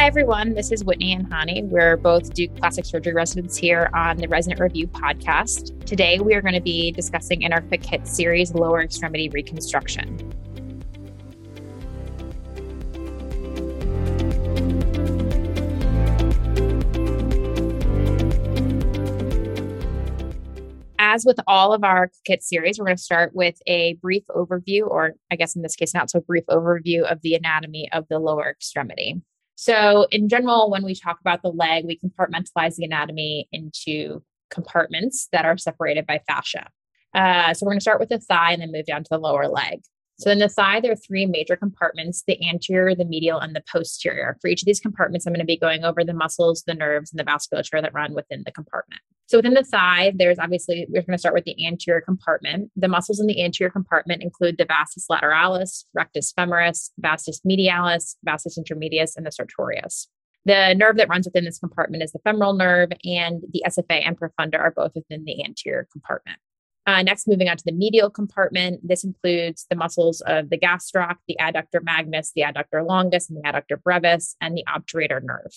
Hi, 0.00 0.06
everyone. 0.06 0.54
This 0.54 0.72
is 0.72 0.82
Whitney 0.82 1.12
and 1.12 1.28
Hani. 1.30 1.68
We're 1.68 1.98
both 1.98 2.32
Duke 2.32 2.56
Plastic 2.56 2.86
Surgery 2.86 3.12
residents 3.12 3.54
here 3.54 3.90
on 3.92 4.16
the 4.16 4.28
Resident 4.28 4.58
Review 4.58 4.86
podcast. 4.86 5.84
Today, 5.84 6.18
we 6.20 6.32
are 6.34 6.40
going 6.40 6.54
to 6.54 6.60
be 6.62 6.90
discussing 6.90 7.42
in 7.42 7.52
our 7.52 7.60
Quick 7.60 7.84
Hit 7.84 8.06
series 8.06 8.54
lower 8.54 8.80
extremity 8.80 9.28
reconstruction. 9.28 10.16
as 20.98 21.24
with 21.26 21.40
all 21.46 21.74
of 21.74 21.84
our 21.84 22.06
Quick 22.06 22.22
Hit 22.24 22.42
series, 22.42 22.78
we're 22.78 22.86
going 22.86 22.96
to 22.96 23.02
start 23.02 23.34
with 23.34 23.60
a 23.66 23.98
brief 24.00 24.22
overview, 24.30 24.86
or 24.86 25.12
I 25.30 25.36
guess 25.36 25.54
in 25.54 25.60
this 25.60 25.76
case, 25.76 25.92
not 25.92 26.08
so 26.08 26.20
brief 26.20 26.44
overview 26.48 27.02
of 27.02 27.20
the 27.20 27.34
anatomy 27.34 27.90
of 27.92 28.06
the 28.08 28.18
lower 28.18 28.48
extremity. 28.48 29.20
So, 29.60 30.06
in 30.10 30.30
general, 30.30 30.70
when 30.70 30.82
we 30.82 30.94
talk 30.94 31.20
about 31.20 31.42
the 31.42 31.50
leg, 31.50 31.84
we 31.84 31.98
compartmentalize 31.98 32.76
the 32.76 32.84
anatomy 32.86 33.46
into 33.52 34.22
compartments 34.48 35.28
that 35.32 35.44
are 35.44 35.58
separated 35.58 36.06
by 36.06 36.22
fascia. 36.26 36.70
Uh, 37.14 37.52
so, 37.52 37.66
we're 37.66 37.72
going 37.72 37.78
to 37.78 37.82
start 37.82 38.00
with 38.00 38.08
the 38.08 38.20
thigh 38.20 38.52
and 38.52 38.62
then 38.62 38.72
move 38.72 38.86
down 38.86 39.04
to 39.04 39.08
the 39.10 39.18
lower 39.18 39.48
leg. 39.48 39.82
So, 40.18 40.30
in 40.30 40.38
the 40.38 40.48
thigh, 40.48 40.80
there 40.80 40.92
are 40.92 40.96
three 40.96 41.26
major 41.26 41.56
compartments 41.56 42.24
the 42.26 42.42
anterior, 42.48 42.94
the 42.94 43.04
medial, 43.04 43.38
and 43.38 43.54
the 43.54 43.62
posterior. 43.70 44.38
For 44.40 44.48
each 44.48 44.62
of 44.62 44.66
these 44.66 44.80
compartments, 44.80 45.26
I'm 45.26 45.34
going 45.34 45.40
to 45.40 45.44
be 45.44 45.58
going 45.58 45.84
over 45.84 46.04
the 46.04 46.14
muscles, 46.14 46.62
the 46.66 46.72
nerves, 46.72 47.12
and 47.12 47.18
the 47.18 47.30
vasculature 47.30 47.82
that 47.82 47.92
run 47.92 48.14
within 48.14 48.44
the 48.46 48.52
compartment. 48.52 49.02
So 49.30 49.38
within 49.38 49.54
the 49.54 49.62
thigh, 49.62 50.12
there's 50.16 50.40
obviously, 50.40 50.86
we're 50.88 51.02
going 51.02 51.12
to 51.12 51.18
start 51.18 51.36
with 51.36 51.44
the 51.44 51.64
anterior 51.64 52.00
compartment. 52.00 52.72
The 52.74 52.88
muscles 52.88 53.20
in 53.20 53.28
the 53.28 53.44
anterior 53.44 53.70
compartment 53.70 54.24
include 54.24 54.58
the 54.58 54.64
vastus 54.64 55.06
lateralis, 55.08 55.84
rectus 55.94 56.32
femoris, 56.36 56.90
vastus 56.98 57.40
medialis, 57.48 58.16
vastus 58.24 58.58
intermedius, 58.58 59.16
and 59.16 59.24
the 59.24 59.30
sartorius. 59.30 60.08
The 60.46 60.74
nerve 60.74 60.96
that 60.96 61.08
runs 61.08 61.28
within 61.28 61.44
this 61.44 61.60
compartment 61.60 62.02
is 62.02 62.10
the 62.10 62.18
femoral 62.24 62.54
nerve, 62.54 62.90
and 63.04 63.42
the 63.52 63.62
SFA 63.68 64.04
and 64.04 64.18
profunda 64.18 64.58
are 64.58 64.72
both 64.72 64.96
within 64.96 65.24
the 65.24 65.44
anterior 65.44 65.86
compartment. 65.92 66.38
Uh, 66.88 67.04
next, 67.04 67.28
moving 67.28 67.48
on 67.48 67.56
to 67.56 67.64
the 67.64 67.70
medial 67.70 68.10
compartment, 68.10 68.80
this 68.82 69.04
includes 69.04 69.64
the 69.70 69.76
muscles 69.76 70.22
of 70.22 70.50
the 70.50 70.58
gastroc, 70.58 71.18
the 71.28 71.36
adductor 71.40 71.80
magnus, 71.80 72.32
the 72.34 72.42
adductor 72.42 72.84
longus, 72.84 73.30
and 73.30 73.38
the 73.38 73.48
adductor 73.48 73.80
brevis, 73.80 74.34
and 74.40 74.56
the 74.56 74.64
obturator 74.68 75.22
nerve. 75.22 75.54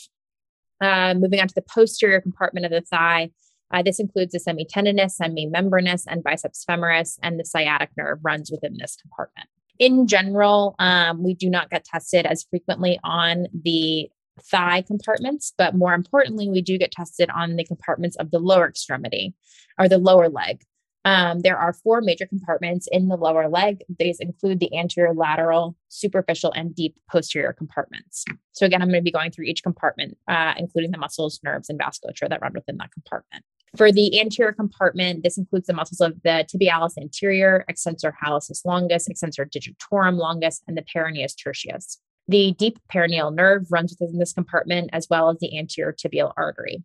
Uh, 0.80 1.16
moving 1.16 1.40
on 1.40 1.48
to 1.48 1.56
the 1.56 1.64
posterior 1.64 2.22
compartment 2.22 2.66
of 2.66 2.72
the 2.72 2.82
thigh, 2.82 3.32
uh, 3.74 3.82
this 3.82 4.00
includes 4.00 4.32
the 4.32 4.40
semitendinous, 4.40 5.18
semimembranous, 5.20 6.04
and 6.08 6.24
biceps 6.24 6.64
femoris, 6.64 7.18
and 7.24 7.40
the 7.40 7.46
sciatic 7.46 7.90
nerve 7.98 8.20
runs 8.24 8.52
within 8.52 8.78
this 8.78 8.96
compartment. 9.02 9.50
In 9.80 10.08
general, 10.08 10.76
um, 10.80 11.24
we 11.24 11.34
do 11.34 11.50
not 11.50 11.72
get 11.72 11.84
tested 11.84 12.26
as 12.28 12.46
frequently 12.50 13.00
on 13.04 13.48
the 13.54 14.10
thigh 14.42 14.82
compartments, 14.82 15.54
but 15.58 15.76
more 15.76 15.94
importantly, 15.94 16.48
we 16.48 16.62
do 16.62 16.78
get 16.78 16.92
tested 16.92 17.30
on 17.36 17.56
the 17.56 17.66
compartments 17.66 18.16
of 18.18 18.32
the 18.32 18.40
lower 18.40 18.68
extremity 18.68 19.34
or 19.80 19.90
the 19.90 19.98
lower 19.98 20.30
leg. 20.30 20.64
Um, 21.06 21.42
there 21.42 21.58
are 21.58 21.74
four 21.74 22.00
major 22.00 22.26
compartments 22.26 22.88
in 22.90 23.10
the 23.10 23.18
lower 23.18 23.50
leg. 23.50 23.84
These 24.00 24.20
include 24.20 24.60
the 24.60 24.74
anterior, 24.78 25.14
lateral, 25.14 25.76
superficial, 25.90 26.54
and 26.54 26.74
deep 26.74 26.98
posterior 27.12 27.52
compartments. 27.52 28.24
So, 28.54 28.66
again, 28.66 28.82
I'm 28.82 28.88
going 28.88 29.02
to 29.02 29.04
be 29.04 29.12
going 29.12 29.32
through 29.32 29.46
each 29.46 29.64
compartment, 29.64 30.18
uh, 30.30 30.54
including 30.58 30.92
the 30.92 30.98
muscles, 30.98 31.42
nerves, 31.44 31.70
and 31.70 31.80
vasculature 31.80 32.30
that 32.30 32.42
run 32.42 32.54
within 32.54 32.78
that 32.78 32.92
compartment. 32.94 33.44
For 33.76 33.92
the 33.92 34.20
anterior 34.20 34.54
compartment, 34.54 35.24
this 35.24 35.38
includes 35.38 35.66
the 35.66 35.74
muscles 35.74 36.00
of 36.00 36.22
the 36.24 36.46
tibialis 36.48 36.98
anterior, 36.98 37.66
extensor 37.68 38.14
hallucis 38.24 38.66
longus, 38.66 39.08
extensor 39.08 39.46
digitorum 39.46 40.18
longus, 40.18 40.62
and 40.68 40.78
the 40.78 40.84
peroneus 40.84 41.34
tertius. 41.36 42.00
The 42.28 42.54
deep 42.54 42.78
peroneal 42.94 43.34
nerve 43.34 43.66
runs 43.72 43.96
within 44.00 44.20
this 44.20 44.32
compartment, 44.32 44.92
as 44.94 45.08
well 45.10 45.30
as 45.30 45.40
the 45.40 45.58
anterior 45.58 45.92
tibial 45.92 46.34
artery. 46.38 46.84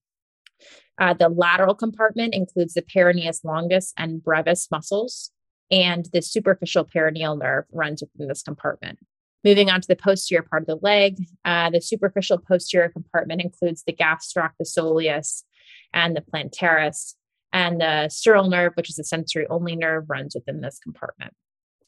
Uh, 0.99 1.15
the 1.15 1.29
lateral 1.29 1.75
compartment 1.75 2.35
includes 2.35 2.75
the 2.75 2.83
peroneus 2.83 3.45
longus 3.45 3.93
and 3.97 4.25
brevis 4.25 4.69
muscles, 4.71 5.31
and 5.71 6.09
the 6.13 6.23
superficial 6.23 6.87
peroneal 6.87 7.39
nerve 7.39 7.67
runs 7.71 8.03
within 8.03 8.29
this 8.29 8.43
compartment. 8.43 8.99
Moving 9.45 9.71
on 9.71 9.81
to 9.81 9.87
the 9.87 9.95
posterior 9.95 10.43
part 10.43 10.63
of 10.63 10.67
the 10.67 10.85
leg, 10.85 11.19
uh, 11.45 11.71
the 11.71 11.81
superficial 11.81 12.39
posterior 12.39 12.89
compartment 12.89 13.43
includes 13.43 13.85
the 13.85 13.93
gastroc, 13.93 14.53
the 14.59 14.65
soleus, 14.65 15.45
and 15.93 16.17
the 16.17 16.21
plantaris. 16.21 17.15
And 17.53 17.81
the 17.81 18.11
sural 18.11 18.51
nerve, 18.51 18.75
which 18.75 18.91
is 18.91 18.99
a 18.99 19.05
sensory 19.05 19.47
only 19.49 19.75
nerve, 19.75 20.05
runs 20.09 20.35
within 20.35 20.61
this 20.61 20.79
compartment. 20.79 21.33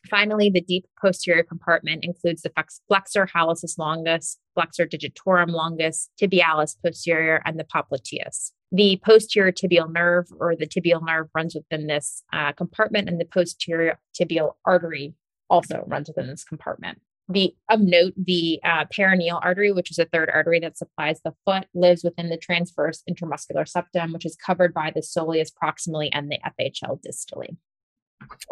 Finally, 0.09 0.49
the 0.49 0.63
deep 0.63 0.87
posterior 1.01 1.43
compartment 1.43 2.05
includes 2.05 2.43
the 2.43 2.53
flexor 2.89 3.27
hallucis 3.27 3.77
longus, 3.77 4.39
flexor 4.55 4.87
digitorum 4.87 5.51
longus, 5.51 6.09
tibialis 6.21 6.77
posterior, 6.83 7.43
and 7.45 7.59
the 7.59 7.65
popliteus. 7.65 8.53
The 8.73 9.01
posterior 9.05 9.53
tibial 9.53 9.93
nerve 9.93 10.29
or 10.39 10.57
the 10.57 10.67
tibial 10.67 11.05
nerve 11.05 11.29
runs 11.35 11.55
within 11.55 11.87
this 11.87 12.23
uh, 12.33 12.53
compartment, 12.53 13.09
and 13.09 13.21
the 13.21 13.27
posterior 13.27 13.99
tibial 14.19 14.53
artery 14.65 15.15
also 15.51 15.85
runs 15.87 16.09
within 16.09 16.29
this 16.29 16.45
compartment. 16.45 17.01
The 17.31 17.55
of 17.69 17.81
note, 17.81 18.15
the 18.17 18.59
uh, 18.65 18.87
peroneal 18.87 19.39
artery, 19.41 19.71
which 19.71 19.93
is 19.93 20.01
a 20.01 20.05
third 20.05 20.31
artery 20.35 20.59
that 20.61 20.77
supplies 20.77 21.21
the 21.25 21.33
foot, 21.45 21.67
lives 21.75 22.03
within 22.03 22.29
the 22.29 22.37
transverse 22.37 23.05
intermuscular 23.09 23.69
septum, 23.69 24.13
which 24.13 24.27
is 24.27 24.35
covered 24.35 24.75
by 24.75 24.91
the 24.93 25.01
soleus 25.01 25.51
proximally 25.53 26.09
and 26.13 26.31
the 26.31 26.41
FHL 26.59 27.01
distally. 27.01 27.57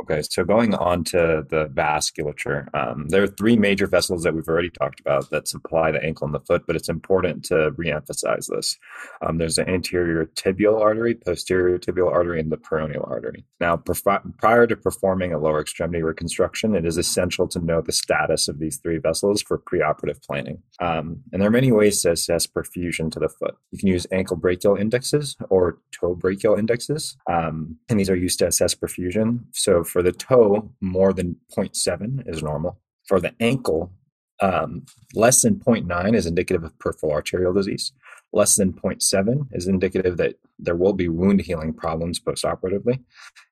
Okay, 0.02 0.22
so 0.22 0.44
going 0.44 0.74
on 0.74 1.04
to 1.04 1.44
the 1.48 1.66
vasculature, 1.74 2.72
um, 2.74 3.08
there 3.08 3.22
are 3.22 3.28
three 3.28 3.56
major 3.56 3.86
vessels 3.86 4.22
that 4.22 4.34
we've 4.34 4.48
already 4.48 4.70
talked 4.70 5.00
about 5.00 5.28
that 5.30 5.48
supply 5.48 5.90
the 5.90 6.02
ankle 6.02 6.26
and 6.26 6.34
the 6.34 6.40
foot, 6.40 6.64
but 6.66 6.76
it's 6.76 6.88
important 6.88 7.44
to 7.46 7.72
reemphasize 7.72 8.46
this. 8.48 8.78
Um, 9.22 9.38
there's 9.38 9.56
the 9.56 9.68
anterior 9.68 10.26
tibial 10.26 10.80
artery, 10.80 11.14
posterior 11.14 11.78
tibial 11.78 12.10
artery, 12.10 12.40
and 12.40 12.50
the 12.50 12.56
peroneal 12.56 13.08
artery. 13.08 13.44
Now, 13.60 13.76
prior 14.38 14.66
to 14.66 14.76
performing 14.76 15.32
a 15.32 15.38
lower 15.38 15.60
extremity 15.60 16.02
reconstruction, 16.02 16.74
it 16.74 16.86
is 16.86 16.96
essential 16.96 17.48
to 17.48 17.58
know 17.58 17.80
the 17.80 17.92
status 17.92 18.48
of 18.48 18.58
these 18.58 18.78
three 18.78 18.98
vessels 18.98 19.42
for 19.42 19.58
preoperative 19.58 20.22
planning. 20.22 20.62
Um, 20.80 21.22
and 21.32 21.42
there 21.42 21.48
are 21.48 21.52
many 21.52 21.72
ways 21.72 22.00
to 22.02 22.12
assess 22.12 22.46
perfusion 22.46 23.10
to 23.12 23.18
the 23.18 23.28
foot. 23.28 23.56
You 23.72 23.78
can 23.78 23.88
use 23.88 24.06
ankle 24.12 24.36
brachial 24.36 24.76
indexes 24.76 25.36
or 25.50 25.78
toe 25.92 26.14
brachial 26.14 26.54
indexes, 26.54 27.16
um, 27.30 27.76
and 27.88 27.98
these 27.98 28.10
are 28.10 28.16
used 28.16 28.38
to 28.38 28.46
assess 28.46 28.74
perfusion. 28.74 29.40
So 29.52 29.67
for 29.84 30.02
the 30.02 30.12
toe, 30.12 30.70
more 30.80 31.12
than 31.12 31.36
0.7 31.56 32.28
is 32.28 32.42
normal. 32.42 32.78
For 33.06 33.20
the 33.20 33.34
ankle, 33.40 33.92
um, 34.40 34.84
less 35.14 35.42
than 35.42 35.56
0.9 35.56 36.14
is 36.14 36.26
indicative 36.26 36.64
of 36.64 36.78
peripheral 36.78 37.12
arterial 37.12 37.52
disease. 37.52 37.92
Less 38.32 38.56
than 38.56 38.72
0.7 38.72 39.48
is 39.52 39.66
indicative 39.66 40.16
that 40.18 40.36
there 40.58 40.76
will 40.76 40.92
be 40.92 41.08
wound 41.08 41.40
healing 41.40 41.72
problems 41.72 42.20
postoperatively. 42.20 43.02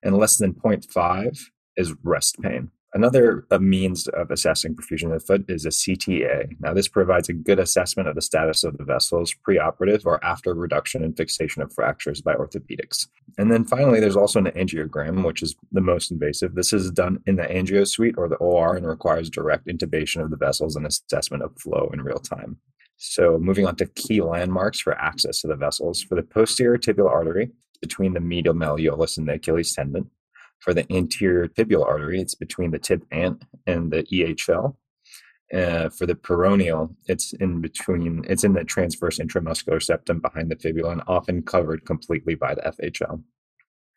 And 0.03 0.17
less 0.17 0.37
than 0.37 0.53
0.5 0.53 1.39
is 1.75 1.95
rest 2.03 2.39
pain. 2.41 2.71
Another 2.93 3.45
uh, 3.51 3.59
means 3.59 4.07
of 4.07 4.31
assessing 4.31 4.73
perfusion 4.73 5.13
of 5.13 5.19
the 5.19 5.25
foot 5.25 5.45
is 5.49 5.65
a 5.65 5.69
CTA. 5.69 6.55
Now, 6.61 6.73
this 6.73 6.87
provides 6.87 7.27
a 7.27 7.33
good 7.33 7.59
assessment 7.59 8.07
of 8.07 8.15
the 8.15 8.21
status 8.21 8.63
of 8.63 8.77
the 8.77 8.85
vessels 8.85 9.35
preoperative 9.47 10.05
or 10.05 10.23
after 10.23 10.53
reduction 10.53 11.03
and 11.03 11.15
fixation 11.15 11.61
of 11.61 11.73
fractures 11.73 12.21
by 12.21 12.33
orthopedics. 12.35 13.07
And 13.37 13.51
then 13.51 13.65
finally, 13.65 13.99
there's 13.99 14.15
also 14.15 14.39
an 14.39 14.45
angiogram, 14.45 15.25
which 15.25 15.43
is 15.43 15.55
the 15.71 15.81
most 15.81 16.11
invasive. 16.11 16.55
This 16.55 16.71
is 16.71 16.89
done 16.89 17.21
in 17.27 17.35
the 17.35 17.43
angio 17.43 17.85
suite 17.85 18.15
or 18.17 18.29
the 18.29 18.35
OR 18.35 18.77
and 18.77 18.87
requires 18.87 19.29
direct 19.29 19.67
intubation 19.67 20.23
of 20.23 20.31
the 20.31 20.37
vessels 20.37 20.77
and 20.77 20.85
assessment 20.85 21.43
of 21.43 21.59
flow 21.59 21.89
in 21.93 22.01
real 22.01 22.19
time. 22.19 22.57
So, 22.95 23.37
moving 23.37 23.67
on 23.67 23.75
to 23.75 23.85
key 23.85 24.21
landmarks 24.21 24.79
for 24.79 24.97
access 24.97 25.41
to 25.41 25.47
the 25.47 25.55
vessels. 25.55 26.01
For 26.01 26.15
the 26.15 26.23
posterior 26.23 26.77
tibial 26.77 27.11
artery, 27.11 27.51
between 27.81 28.13
the 28.13 28.19
medial 28.19 28.53
malleolus 28.53 29.17
and 29.17 29.27
the 29.27 29.33
Achilles 29.33 29.73
tendon. 29.73 30.09
For 30.59 30.73
the 30.73 30.91
anterior 30.91 31.47
tibial 31.47 31.85
artery, 31.85 32.19
it's 32.19 32.35
between 32.35 32.71
the 32.71 32.79
tib 32.79 33.05
ant 33.11 33.43
and 33.65 33.91
the 33.91 34.03
EHL. 34.03 34.75
Uh, 35.53 35.87
for 35.89 36.05
the 36.05 36.15
peroneal, 36.15 36.93
it's 37.05 37.31
in 37.33 37.61
between, 37.61 38.25
it's 38.27 38.43
in 38.43 38.53
the 38.53 38.65
transverse 38.65 39.17
intermuscular 39.17 39.81
septum 39.81 40.19
behind 40.19 40.51
the 40.51 40.57
fibula 40.57 40.91
and 40.91 41.03
often 41.07 41.41
covered 41.41 41.85
completely 41.85 42.35
by 42.35 42.53
the 42.53 42.61
FHL. 42.61 43.23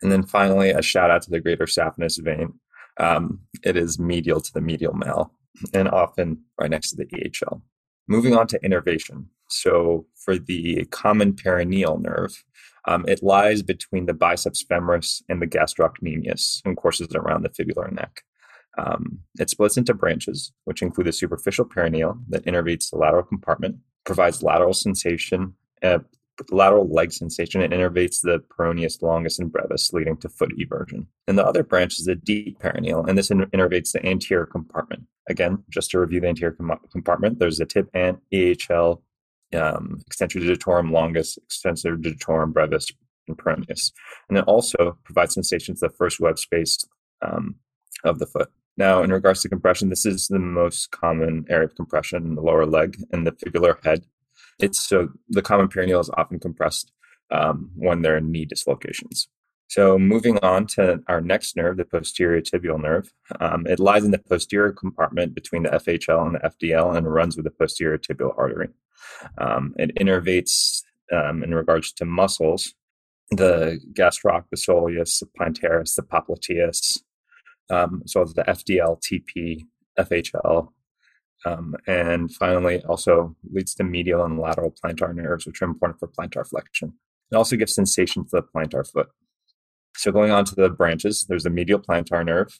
And 0.02 0.12
then 0.12 0.23
finally, 0.23 0.70
a 0.70 0.81
shout 0.81 1.11
out 1.11 1.23
to 1.23 1.31
the 1.31 1.40
greater 1.40 1.67
saphenous 1.67 2.23
vein. 2.23 2.55
Um, 2.99 3.40
it 3.64 3.76
is 3.76 3.99
medial 3.99 4.40
to 4.40 4.52
the 4.52 4.61
medial 4.61 4.94
mal 4.94 5.35
and 5.75 5.88
often 5.88 6.43
right 6.58 6.70
next 6.70 6.90
to 6.90 6.96
the 6.96 7.06
EHL. 7.06 7.62
Moving 8.08 8.37
on 8.37 8.46
to 8.49 8.64
innervation. 8.64 9.29
So 9.49 10.06
for 10.25 10.38
the 10.38 10.85
common 10.90 11.32
peroneal 11.32 12.00
nerve, 12.00 12.44
um, 12.87 13.05
it 13.06 13.23
lies 13.23 13.62
between 13.62 14.06
the 14.06 14.15
biceps 14.15 14.65
femoris 14.65 15.23
and 15.29 15.41
the 15.41 15.47
gastrocnemius 15.47 16.62
and 16.65 16.77
courses 16.77 17.09
around 17.15 17.43
the 17.43 17.50
fibular 17.50 17.91
neck. 17.93 18.23
Um, 18.79 19.21
it 19.38 19.50
splits 19.50 19.77
into 19.77 19.94
branches, 19.94 20.53
which 20.65 20.82
include 20.82 21.09
the 21.09 21.12
superficial 21.12 21.65
peroneal 21.65 22.23
that 22.29 22.44
innervates 22.47 22.91
the 22.91 22.99
lateral 22.99 23.25
compartment, 23.25 23.77
provides 24.05 24.43
lateral 24.43 24.73
sensation, 24.73 25.55
uh, 25.82 25.99
lateral 26.50 26.88
leg 26.88 27.12
sensation, 27.12 27.61
and 27.61 27.73
innervates 27.73 28.23
the 28.23 28.43
peroneus 28.56 29.03
longus 29.03 29.38
and 29.38 29.53
brevis, 29.53 29.93
leading 29.93 30.17
to 30.19 30.29
foot 30.29 30.53
eversion. 30.59 31.06
And 31.26 31.37
the 31.37 31.44
other 31.44 31.62
branch 31.62 31.99
is 31.99 32.06
the 32.06 32.15
deep 32.15 32.61
peroneal, 32.61 33.06
and 33.06 33.19
this 33.19 33.29
innervates 33.29 33.93
the 33.93 34.05
anterior 34.06 34.47
compartment. 34.47 35.03
Again, 35.29 35.62
just 35.69 35.91
to 35.91 35.99
review 35.99 36.21
the 36.21 36.29
anterior 36.29 36.53
com- 36.53 36.81
compartment, 36.91 37.38
there's 37.38 37.59
the 37.59 37.67
tib 37.67 37.88
ant, 37.93 38.21
EHL, 38.33 39.03
um, 39.55 40.00
extensor 40.06 40.38
digitorum 40.38 40.91
longus, 40.91 41.38
extensor 41.38 41.97
digitorum 41.97 42.52
brevis, 42.52 42.91
and 43.29 43.37
peroneus. 43.37 43.93
And 44.29 44.38
it 44.38 44.44
also 44.44 44.99
provides 45.05 45.35
sensation 45.35 45.75
to 45.76 45.88
the 45.88 45.94
first 45.94 46.20
web 46.20 46.38
space 46.38 46.79
um, 47.23 47.56
of 48.05 48.19
the 48.19 48.26
foot. 48.26 48.50
Now, 48.76 49.02
in 49.02 49.12
regards 49.12 49.43
to 49.43 49.49
compression, 49.49 49.91
this 49.91 50.06
is 50.06 50.29
the 50.29 50.38
most 50.38 50.91
common 50.91 51.44
area 51.50 51.67
of 51.67 51.75
compression 51.75 52.25
in 52.25 52.35
the 52.35 52.43
lower 52.43 52.67
leg 52.67 52.97
and 53.12 53.26
the 53.26 53.32
fibular 53.32 53.82
head. 53.85 54.05
It's 54.58 54.81
so 54.81 55.11
the 55.29 55.43
common 55.43 55.69
peroneal 55.69 56.00
is 56.00 56.11
often 56.17 56.38
compressed 56.38 56.93
um, 57.31 57.70
when 57.76 58.02
there 58.02 58.17
are 58.17 58.20
knee 58.20 58.44
dislocations. 58.44 59.29
So, 59.69 59.99
moving 59.99 60.37
on 60.38 60.67
to 60.75 61.00
our 61.06 61.20
next 61.20 61.56
nerve, 61.56 61.76
the 61.76 61.85
posterior 61.85 62.41
tibial 62.41 62.81
nerve, 62.81 63.12
um, 63.38 63.67
it 63.69 63.79
lies 63.79 64.05
in 64.05 64.11
the 64.11 64.19
posterior 64.19 64.73
compartment 64.73 65.32
between 65.35 65.62
the 65.62 65.70
FHL 65.70 66.26
and 66.26 66.35
the 66.35 66.50
FDL 66.50 66.97
and 66.97 67.12
runs 67.12 67.37
with 67.37 67.44
the 67.44 67.52
posterior 67.52 67.97
tibial 67.97 68.37
artery. 68.37 68.70
Um, 69.38 69.75
it 69.79 69.94
innervates 69.97 70.82
um, 71.12 71.43
in 71.43 71.55
regards 71.55 71.93
to 71.94 72.05
muscles, 72.05 72.75
the 73.31 73.81
gastroc, 73.93 74.44
the 74.50 74.56
soleus, 74.56 75.20
the 75.20 75.29
plantaris, 75.38 75.94
the 75.94 76.02
popliteus, 76.02 76.99
um, 77.70 78.02
as 78.05 78.35
the 78.35 78.44
FDL, 78.44 79.00
TP, 79.00 79.64
FHL, 79.99 80.69
um, 81.47 81.75
and 81.87 82.32
finally 82.35 82.82
also 82.85 83.35
leads 83.52 83.75
to 83.75 83.85
medial 83.85 84.25
and 84.25 84.38
lateral 84.38 84.75
plantar 84.85 85.14
nerves, 85.14 85.47
which 85.47 85.62
are 85.62 85.67
important 85.67 85.99
for 85.99 86.08
plantar 86.08 86.47
flexion. 86.47 86.93
It 87.32 87.37
also 87.37 87.56
gives 87.56 87.75
sensation 87.75 88.25
to 88.25 88.31
the 88.32 88.43
plantar 88.43 88.91
foot. 88.91 89.08
So 89.97 90.12
going 90.12 90.31
on 90.31 90.44
to 90.47 90.55
the 90.55 90.70
branches, 90.70 91.26
there's 91.29 91.44
the 91.44 91.50
medial 91.50 91.79
plantar 91.79 92.25
nerve, 92.25 92.58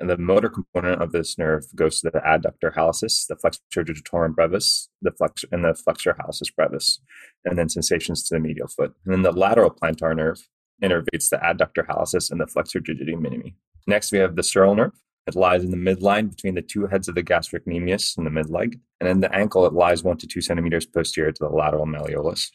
and 0.00 0.08
the 0.08 0.16
motor 0.16 0.48
component 0.48 1.02
of 1.02 1.12
this 1.12 1.38
nerve 1.38 1.64
goes 1.74 2.00
to 2.00 2.10
the 2.10 2.20
adductor 2.20 2.74
hallucis, 2.74 3.26
the 3.26 3.36
flexor 3.36 3.84
digitorum 3.84 4.34
brevis, 4.34 4.88
the 5.02 5.10
flexor, 5.10 5.48
and 5.50 5.64
the 5.64 5.74
flexor 5.74 6.16
hallucis 6.18 6.54
brevis, 6.54 7.00
and 7.44 7.58
then 7.58 7.68
sensations 7.68 8.22
to 8.28 8.34
the 8.34 8.40
medial 8.40 8.68
foot. 8.68 8.94
And 9.04 9.12
then 9.12 9.22
the 9.22 9.32
lateral 9.32 9.70
plantar 9.70 10.14
nerve 10.14 10.40
innervates 10.82 11.28
the 11.30 11.38
adductor 11.38 11.86
hallucis 11.86 12.30
and 12.30 12.40
the 12.40 12.46
flexor 12.46 12.80
digiti 12.80 13.14
minimi. 13.14 13.54
Next, 13.86 14.12
we 14.12 14.18
have 14.18 14.36
the 14.36 14.42
sural 14.42 14.76
nerve. 14.76 14.92
It 15.26 15.34
lies 15.34 15.62
in 15.62 15.70
the 15.70 15.76
midline 15.76 16.30
between 16.30 16.54
the 16.54 16.62
two 16.62 16.86
heads 16.86 17.08
of 17.08 17.14
the 17.14 17.22
gastric 17.22 17.66
gastrocnemius 17.66 18.16
and 18.16 18.26
the 18.26 18.30
midleg. 18.30 18.80
And 19.00 19.08
in 19.08 19.20
the 19.20 19.34
ankle, 19.34 19.66
it 19.66 19.74
lies 19.74 20.02
one 20.02 20.16
to 20.18 20.26
two 20.26 20.40
centimeters 20.40 20.86
posterior 20.86 21.32
to 21.32 21.44
the 21.44 21.50
lateral 21.50 21.86
malleolus. 21.86 22.48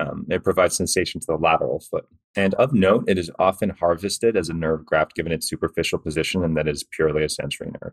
Um, 0.00 0.24
it 0.30 0.42
provides 0.42 0.76
sensation 0.76 1.20
to 1.20 1.26
the 1.26 1.36
lateral 1.36 1.80
foot. 1.80 2.06
And 2.34 2.54
of 2.54 2.72
note, 2.72 3.04
it 3.06 3.18
is 3.18 3.30
often 3.38 3.70
harvested 3.70 4.36
as 4.36 4.48
a 4.48 4.54
nerve 4.54 4.86
graft 4.86 5.14
given 5.14 5.32
its 5.32 5.48
superficial 5.48 5.98
position 5.98 6.42
and 6.42 6.56
that 6.56 6.66
it 6.66 6.74
is 6.74 6.84
purely 6.84 7.22
a 7.22 7.28
sensory 7.28 7.70
nerve. 7.82 7.92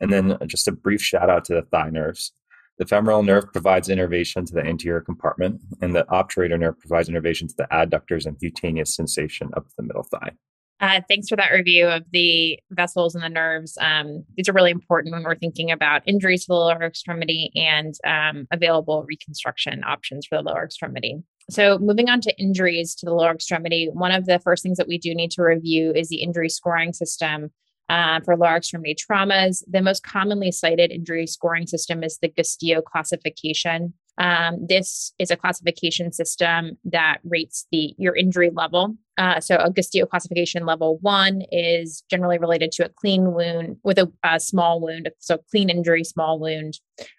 And 0.00 0.12
then 0.12 0.36
just 0.46 0.68
a 0.68 0.72
brief 0.72 1.00
shout 1.00 1.30
out 1.30 1.44
to 1.46 1.54
the 1.54 1.62
thigh 1.62 1.90
nerves. 1.90 2.32
The 2.78 2.86
femoral 2.86 3.22
nerve 3.22 3.52
provides 3.52 3.88
innervation 3.88 4.44
to 4.46 4.52
the 4.52 4.62
anterior 4.62 5.00
compartment, 5.00 5.60
and 5.80 5.94
the 5.94 6.04
obturator 6.10 6.58
nerve 6.58 6.78
provides 6.80 7.08
innervation 7.08 7.46
to 7.46 7.54
the 7.56 7.68
adductors 7.70 8.26
and 8.26 8.38
cutaneous 8.38 8.96
sensation 8.96 9.50
up 9.56 9.66
the 9.76 9.84
middle 9.84 10.02
thigh. 10.02 10.32
Uh, 10.84 11.00
thanks 11.08 11.30
for 11.30 11.36
that 11.36 11.50
review 11.50 11.86
of 11.86 12.04
the 12.12 12.58
vessels 12.70 13.14
and 13.14 13.24
the 13.24 13.28
nerves. 13.30 13.78
Um, 13.80 14.22
these 14.36 14.50
are 14.50 14.52
really 14.52 14.70
important 14.70 15.14
when 15.14 15.22
we're 15.22 15.34
thinking 15.34 15.70
about 15.70 16.02
injuries 16.06 16.42
to 16.42 16.48
the 16.48 16.56
lower 16.56 16.82
extremity 16.82 17.50
and 17.54 17.94
um, 18.06 18.46
available 18.52 19.02
reconstruction 19.08 19.82
options 19.82 20.26
for 20.26 20.36
the 20.36 20.42
lower 20.42 20.62
extremity. 20.62 21.22
So, 21.48 21.78
moving 21.78 22.10
on 22.10 22.20
to 22.20 22.38
injuries 22.38 22.94
to 22.96 23.06
the 23.06 23.14
lower 23.14 23.32
extremity, 23.32 23.88
one 23.94 24.12
of 24.12 24.26
the 24.26 24.38
first 24.40 24.62
things 24.62 24.76
that 24.76 24.86
we 24.86 24.98
do 24.98 25.14
need 25.14 25.30
to 25.32 25.42
review 25.42 25.90
is 25.90 26.10
the 26.10 26.22
injury 26.22 26.50
scoring 26.50 26.92
system 26.92 27.50
uh, 27.88 28.20
for 28.20 28.36
lower 28.36 28.56
extremity 28.56 28.94
traumas. 28.94 29.62
The 29.66 29.80
most 29.80 30.02
commonly 30.02 30.52
cited 30.52 30.90
injury 30.90 31.26
scoring 31.26 31.66
system 31.66 32.04
is 32.04 32.18
the 32.18 32.28
Gustilo 32.28 32.84
classification. 32.84 33.94
Um, 34.18 34.66
this 34.68 35.12
is 35.18 35.30
a 35.30 35.36
classification 35.36 36.12
system 36.12 36.78
that 36.84 37.18
rates 37.24 37.66
the 37.72 37.94
your 37.98 38.14
injury 38.14 38.50
level. 38.52 38.96
Uh, 39.16 39.40
so 39.40 39.56
a 39.56 39.70
Gustilo 39.70 40.08
classification 40.08 40.66
level 40.66 40.98
one 41.00 41.42
is 41.50 42.02
generally 42.10 42.38
related 42.38 42.72
to 42.72 42.84
a 42.84 42.88
clean 42.88 43.32
wound 43.32 43.76
with 43.84 43.98
a, 43.98 44.10
a 44.24 44.40
small 44.40 44.80
wound, 44.80 45.10
so 45.18 45.38
clean 45.50 45.70
injury, 45.70 46.04
small 46.04 46.38
wound. 46.38 46.78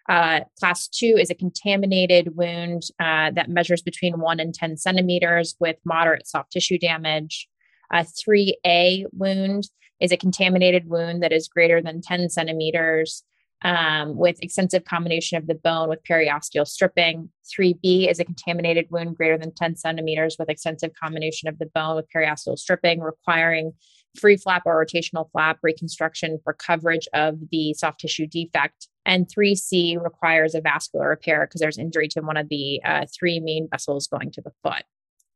Uh, 0.10 0.42
class 0.60 0.88
two 0.88 1.16
is 1.18 1.30
a 1.30 1.36
contaminated 1.36 2.36
wound 2.36 2.84
uh, 3.00 3.32
that 3.32 3.50
measures 3.50 3.82
between 3.82 4.20
one 4.20 4.40
and 4.40 4.54
10 4.54 4.78
centimeters 4.78 5.56
with 5.60 5.78
moderate 5.86 6.28
soft 6.28 6.52
tissue 6.52 6.78
damage. 6.78 7.48
A 7.92 8.06
3A 8.06 9.06
wound 9.12 9.70
is 10.02 10.12
a 10.12 10.18
contaminated 10.18 10.88
wound 10.88 11.24
that 11.24 11.32
is 11.32 11.48
greater 11.48 11.82
than 11.82 12.02
10 12.02 12.30
centimeters 12.30 13.24
um, 13.64 14.16
with 14.16 14.42
extensive 14.42 14.86
combination 14.86 15.38
of 15.38 15.48
the 15.48 15.56
bone 15.56 15.90
with 15.90 16.04
periosteal 16.04 16.68
stripping. 16.68 17.30
3B 17.46 18.10
is 18.10 18.20
a 18.20 18.26
contaminated 18.26 18.88
wound 18.90 19.18
greater 19.18 19.38
than 19.38 19.54
10 19.54 19.76
centimeters 19.76 20.36
with 20.38 20.50
extensive 20.50 20.92
combination 20.94 21.48
of 21.48 21.58
the 21.58 21.66
bone 21.68 21.96
with 21.96 22.06
periosteal 22.16 22.58
stripping, 22.58 23.00
requiring 23.00 23.74
free 24.20 24.38
flap 24.38 24.64
or 24.66 24.84
rotational 24.84 25.30
flap 25.32 25.60
reconstruction 25.62 26.40
for 26.44 26.54
coverage 26.54 27.08
of 27.14 27.38
the 27.52 27.74
soft 27.74 28.00
tissue 28.00 28.28
defect. 28.28 28.88
And 29.06 29.28
3C 29.28 30.02
requires 30.02 30.56
a 30.56 30.62
vascular 30.62 31.10
repair 31.10 31.46
because 31.46 31.62
there's 31.62 31.78
injury 31.78 32.08
to 32.10 32.22
one 32.22 32.38
of 32.38 32.50
the 32.50 32.82
uh, 32.84 33.06
three 33.18 33.40
main 33.40 33.68
vessels 33.70 34.08
going 34.08 34.32
to 34.32 34.42
the 34.42 34.52
foot. 34.64 34.84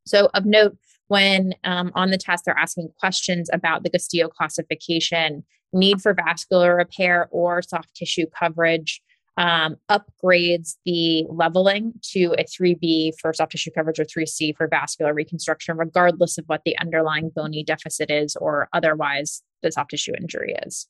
So, 0.08 0.30
of 0.34 0.46
note, 0.46 0.78
when 1.10 1.54
um, 1.66 1.92
on 1.96 2.12
the 2.12 2.18
test 2.18 2.46
they're 2.46 2.58
asking 2.58 2.90
questions 3.00 3.50
about 3.52 3.84
the 3.84 3.90
Gustilo 3.90 4.30
classification, 4.30 5.44
need 5.74 6.02
for 6.02 6.14
vascular 6.14 6.76
repair 6.76 7.28
or 7.32 7.62
soft 7.62 7.94
tissue 7.96 8.26
coverage 8.28 9.02
um, 9.38 9.78
upgrades 9.90 10.76
the 10.86 11.26
leveling 11.30 11.94
to 12.12 12.36
a 12.38 12.44
3B 12.44 13.14
for 13.20 13.34
soft 13.34 13.54
tissue 13.54 13.72
coverage 13.72 14.00
or 14.00 14.06
3C 14.06 14.56
for 14.56 14.68
vascular 14.68 15.14
reconstruction, 15.14 15.78
regardless 15.78 16.38
of 16.38 16.46
what 16.48 16.62
the 16.66 16.78
underlying 16.78 17.32
bony 17.34 17.64
deficit 17.64 18.12
is 18.12 18.36
or 18.36 18.68
otherwise 18.74 19.42
the 19.64 19.72
soft 19.72 19.92
tissue 19.92 20.14
injury 20.20 20.56
is. 20.66 20.88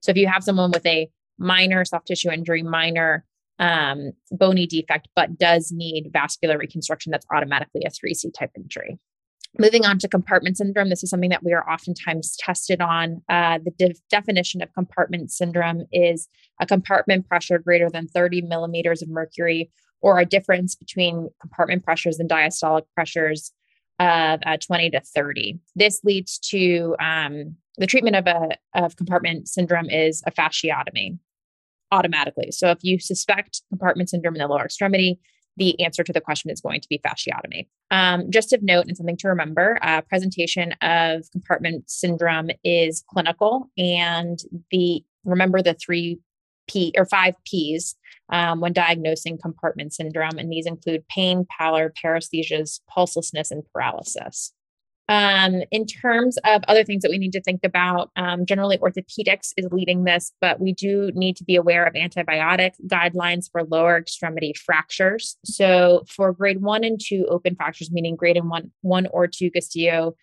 So 0.00 0.10
if 0.10 0.16
you 0.16 0.26
have 0.26 0.42
someone 0.42 0.72
with 0.72 0.84
a 0.84 1.08
minor 1.38 1.84
soft 1.84 2.08
tissue 2.08 2.30
injury, 2.30 2.62
minor 2.62 3.24
um, 3.60 4.12
bony 4.32 4.66
defect, 4.66 5.08
but 5.14 5.38
does 5.38 5.70
need 5.72 6.10
vascular 6.12 6.58
reconstruction, 6.58 7.12
that's 7.12 7.26
automatically 7.32 7.82
a 7.86 7.90
3C 7.90 8.32
type 8.36 8.50
injury. 8.56 8.98
Moving 9.58 9.84
on 9.84 9.98
to 9.98 10.08
compartment 10.08 10.56
syndrome, 10.56 10.88
this 10.88 11.04
is 11.04 11.10
something 11.10 11.28
that 11.30 11.44
we 11.44 11.52
are 11.52 11.68
oftentimes 11.68 12.36
tested 12.38 12.80
on. 12.80 13.22
Uh, 13.28 13.58
the 13.62 13.70
de- 13.72 14.00
definition 14.10 14.62
of 14.62 14.72
compartment 14.72 15.30
syndrome 15.30 15.84
is 15.92 16.28
a 16.60 16.66
compartment 16.66 17.28
pressure 17.28 17.58
greater 17.58 17.90
than 17.90 18.08
30 18.08 18.42
millimeters 18.42 19.02
of 19.02 19.10
mercury, 19.10 19.70
or 20.00 20.18
a 20.18 20.24
difference 20.24 20.74
between 20.74 21.28
compartment 21.40 21.84
pressures 21.84 22.18
and 22.18 22.30
diastolic 22.30 22.84
pressures 22.94 23.52
of 24.00 24.40
uh, 24.46 24.56
20 24.56 24.90
to 24.90 25.00
30. 25.00 25.58
This 25.76 26.00
leads 26.02 26.38
to 26.38 26.96
um, 26.98 27.56
the 27.76 27.86
treatment 27.86 28.16
of 28.16 28.26
a 28.26 28.56
of 28.74 28.96
compartment 28.96 29.48
syndrome 29.48 29.90
is 29.90 30.22
a 30.26 30.30
fasciotomy 30.30 31.18
automatically. 31.90 32.50
So 32.50 32.70
if 32.70 32.78
you 32.82 32.98
suspect 32.98 33.62
compartment 33.68 34.08
syndrome 34.08 34.34
in 34.34 34.40
the 34.40 34.48
lower 34.48 34.64
extremity, 34.64 35.20
the 35.56 35.78
answer 35.84 36.02
to 36.02 36.12
the 36.12 36.20
question 36.20 36.50
is 36.50 36.60
going 36.60 36.80
to 36.80 36.88
be 36.88 36.98
fasciotomy. 36.98 37.66
Um, 37.90 38.30
just 38.30 38.52
of 38.52 38.62
note 38.62 38.86
and 38.86 38.96
something 38.96 39.16
to 39.18 39.28
remember, 39.28 39.78
uh, 39.82 40.00
presentation 40.02 40.72
of 40.80 41.30
compartment 41.30 41.90
syndrome 41.90 42.50
is 42.64 43.04
clinical, 43.08 43.70
and 43.76 44.38
the 44.70 45.04
remember 45.24 45.62
the 45.62 45.74
three 45.74 46.18
P 46.68 46.92
or 46.96 47.04
five 47.04 47.34
P's 47.44 47.96
um, 48.30 48.60
when 48.60 48.72
diagnosing 48.72 49.38
compartment 49.38 49.92
syndrome, 49.92 50.38
and 50.38 50.50
these 50.50 50.66
include 50.66 51.06
pain, 51.08 51.46
pallor, 51.50 51.92
paresthesias, 52.02 52.80
pulselessness, 52.90 53.50
and 53.50 53.62
paralysis. 53.72 54.52
Um, 55.12 55.60
in 55.70 55.84
terms 55.84 56.38
of 56.38 56.62
other 56.68 56.84
things 56.84 57.02
that 57.02 57.10
we 57.10 57.18
need 57.18 57.32
to 57.32 57.42
think 57.42 57.64
about, 57.64 58.10
um, 58.16 58.46
generally 58.46 58.78
orthopedics 58.78 59.52
is 59.58 59.68
leading 59.70 60.04
this, 60.04 60.32
but 60.40 60.58
we 60.58 60.72
do 60.72 61.12
need 61.14 61.36
to 61.36 61.44
be 61.44 61.54
aware 61.54 61.84
of 61.84 61.92
antibiotic 61.92 62.72
guidelines 62.86 63.50
for 63.52 63.62
lower 63.62 63.98
extremity 63.98 64.54
fractures. 64.54 65.36
So 65.44 66.04
for 66.08 66.32
grade 66.32 66.62
one 66.62 66.82
and 66.82 66.98
two 66.98 67.26
open 67.28 67.56
fractures, 67.56 67.92
meaning 67.92 68.16
grade 68.16 68.42
one, 68.42 68.72
one 68.80 69.06
or 69.08 69.26
two 69.26 69.50
Gustilo 69.50 70.14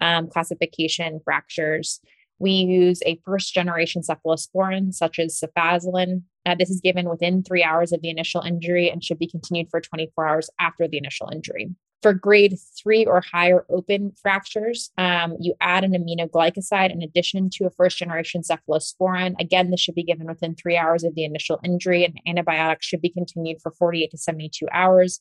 um, 0.00 0.28
classification 0.28 1.20
fractures, 1.22 2.00
we 2.38 2.52
use 2.52 3.02
a 3.04 3.20
first 3.26 3.52
generation 3.52 4.00
cephalosporin 4.00 4.94
such 4.94 5.18
as 5.18 5.38
cefazolin. 5.38 6.22
Uh, 6.46 6.54
this 6.54 6.70
is 6.70 6.80
given 6.80 7.10
within 7.10 7.42
three 7.42 7.62
hours 7.62 7.92
of 7.92 8.00
the 8.00 8.08
initial 8.08 8.40
injury 8.40 8.88
and 8.90 9.04
should 9.04 9.18
be 9.18 9.28
continued 9.28 9.68
for 9.70 9.82
24 9.82 10.26
hours 10.26 10.48
after 10.58 10.88
the 10.88 10.96
initial 10.96 11.28
injury. 11.30 11.68
For 12.00 12.14
grade 12.14 12.56
three 12.80 13.04
or 13.04 13.20
higher 13.20 13.66
open 13.68 14.12
fractures, 14.22 14.90
um, 14.98 15.36
you 15.40 15.54
add 15.60 15.82
an 15.82 15.92
aminoglycoside 15.92 16.92
in 16.92 17.02
addition 17.02 17.50
to 17.54 17.66
a 17.66 17.70
first 17.70 17.98
generation 17.98 18.42
cephalosporin. 18.42 19.34
Again, 19.40 19.70
this 19.70 19.80
should 19.80 19.96
be 19.96 20.04
given 20.04 20.28
within 20.28 20.54
three 20.54 20.76
hours 20.76 21.02
of 21.02 21.16
the 21.16 21.24
initial 21.24 21.58
injury, 21.64 22.04
and 22.04 22.20
antibiotics 22.26 22.86
should 22.86 23.02
be 23.02 23.10
continued 23.10 23.60
for 23.60 23.72
48 23.72 24.12
to 24.12 24.18
72 24.18 24.66
hours 24.72 25.20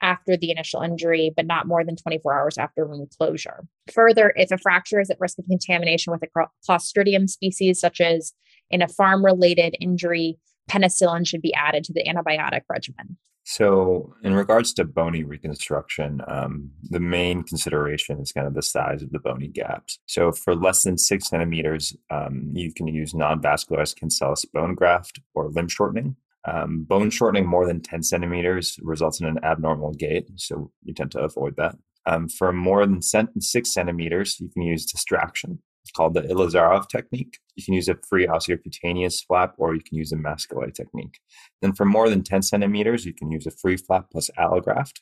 after 0.00 0.36
the 0.36 0.50
initial 0.50 0.80
injury, 0.80 1.30
but 1.36 1.46
not 1.46 1.66
more 1.66 1.84
than 1.84 1.96
24 1.96 2.38
hours 2.38 2.58
after 2.58 2.86
wound 2.86 3.12
closure. 3.18 3.66
Further, 3.92 4.32
if 4.34 4.50
a 4.50 4.58
fracture 4.58 5.00
is 5.00 5.10
at 5.10 5.20
risk 5.20 5.38
of 5.38 5.46
contamination 5.46 6.12
with 6.12 6.22
a 6.22 6.48
Clostridium 6.68 7.28
species, 7.28 7.80
such 7.80 8.00
as 8.00 8.32
in 8.70 8.82
a 8.82 8.88
farm 8.88 9.24
related 9.24 9.76
injury, 9.80 10.38
penicillin 10.70 11.26
should 11.26 11.42
be 11.42 11.54
added 11.54 11.84
to 11.84 11.92
the 11.92 12.04
antibiotic 12.04 12.62
regimen. 12.68 13.18
So, 13.46 14.14
in 14.22 14.32
regards 14.32 14.72
to 14.74 14.84
bony 14.84 15.22
reconstruction, 15.22 16.22
um, 16.26 16.70
the 16.82 16.98
main 16.98 17.42
consideration 17.42 18.18
is 18.18 18.32
kind 18.32 18.46
of 18.46 18.54
the 18.54 18.62
size 18.62 19.02
of 19.02 19.10
the 19.10 19.18
bony 19.18 19.48
gaps. 19.48 19.98
So, 20.06 20.32
for 20.32 20.56
less 20.56 20.82
than 20.82 20.96
six 20.96 21.28
centimeters, 21.28 21.94
um, 22.10 22.50
you 22.54 22.72
can 22.72 22.88
use 22.88 23.14
non 23.14 23.42
vascularized 23.42 23.96
cancellous 23.96 24.46
bone 24.46 24.74
graft 24.74 25.20
or 25.34 25.50
limb 25.50 25.68
shortening. 25.68 26.16
Um, 26.46 26.84
bone 26.84 27.10
shortening 27.10 27.46
more 27.46 27.66
than 27.66 27.80
10 27.80 28.02
centimeters 28.02 28.78
results 28.82 29.20
in 29.20 29.26
an 29.26 29.38
abnormal 29.42 29.92
gait, 29.92 30.28
so 30.36 30.70
you 30.82 30.94
tend 30.94 31.10
to 31.12 31.20
avoid 31.20 31.56
that. 31.56 31.76
Um, 32.06 32.28
for 32.28 32.52
more 32.52 32.86
than 32.86 33.00
six 33.02 33.72
centimeters, 33.72 34.38
you 34.40 34.48
can 34.48 34.62
use 34.62 34.84
distraction 34.84 35.60
called 35.92 36.14
the 36.14 36.22
Ilizarov 36.22 36.88
technique. 36.88 37.38
You 37.56 37.64
can 37.64 37.74
use 37.74 37.88
a 37.88 37.96
free 38.08 38.26
osteocutaneous 38.26 39.24
flap 39.26 39.54
or 39.58 39.74
you 39.74 39.82
can 39.82 39.98
use 39.98 40.12
a 40.12 40.16
Masquelet 40.16 40.74
technique. 40.74 41.20
Then 41.62 41.72
for 41.72 41.84
more 41.84 42.08
than 42.08 42.22
10 42.22 42.42
centimeters, 42.42 43.04
you 43.04 43.12
can 43.12 43.30
use 43.30 43.46
a 43.46 43.50
free 43.50 43.76
flap 43.76 44.06
plus 44.10 44.30
allograft, 44.38 45.00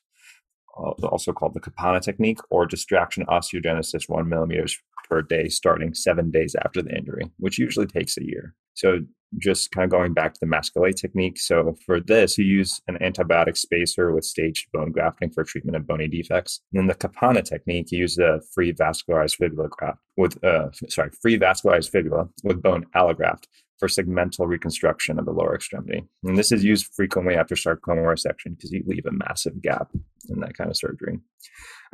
uh, 0.77 0.91
also 1.07 1.33
called 1.33 1.55
the 1.55 1.61
Capanna 1.61 2.01
technique, 2.01 2.41
or 2.51 2.67
distraction 2.67 3.25
osteogenesis 3.27 4.09
one 4.09 4.29
millimeters 4.29 4.79
per 5.13 5.21
day 5.21 5.47
starting 5.49 5.93
seven 5.93 6.31
days 6.31 6.57
after 6.65 6.81
the 6.81 6.97
injury, 6.97 7.31
which 7.37 7.59
usually 7.59 7.87
takes 7.87 8.17
a 8.17 8.25
year. 8.25 8.55
So 8.73 9.01
just 9.39 9.71
kind 9.71 9.85
of 9.85 9.91
going 9.91 10.15
back 10.15 10.33
to 10.33 10.41
the 10.41 10.47
Masquelet 10.47 10.97
technique. 10.97 11.39
So 11.39 11.77
for 11.85 12.01
this, 12.01 12.39
you 12.39 12.47
use 12.47 12.81
an 12.89 12.97
antibiotic 13.03 13.59
spacer 13.59 14.11
with 14.11 14.25
staged 14.25 14.69
bone 14.73 14.91
grafting 14.91 15.31
for 15.31 15.45
treatment 15.45 15.77
of 15.77 15.87
bony 15.87 16.09
defects. 16.09 16.63
And 16.73 16.81
then 16.81 16.87
the 16.87 16.95
Capanna 16.95 17.45
technique, 17.45 17.93
you 17.93 17.99
use 17.99 18.17
a 18.17 18.41
free 18.55 18.73
vascularized 18.73 19.37
fibula 19.37 19.69
graft 19.69 19.99
with, 20.17 20.43
uh, 20.43 20.71
sorry, 20.89 21.11
free 21.21 21.39
vascularized 21.39 21.91
fibula 21.91 22.29
with 22.43 22.63
bone 22.63 22.87
allograft 22.97 23.45
for 23.79 23.89
segmental 23.89 24.47
reconstruction 24.47 25.19
of 25.19 25.27
the 25.27 25.33
lower 25.33 25.55
extremity. 25.55 26.05
And 26.25 26.39
this 26.39 26.53
is 26.53 26.65
used 26.65 26.87
frequently 26.97 27.35
after 27.35 27.55
sarcoma 27.55 28.01
resection 28.01 28.57
because 28.57 28.73
you 28.73 28.83
leave 28.87 29.05
a 29.07 29.13
massive 29.13 29.61
gap 29.61 29.91
in 30.31 30.41
that 30.41 30.57
kind 30.57 30.71
of 30.71 30.77
surgery. 30.79 31.19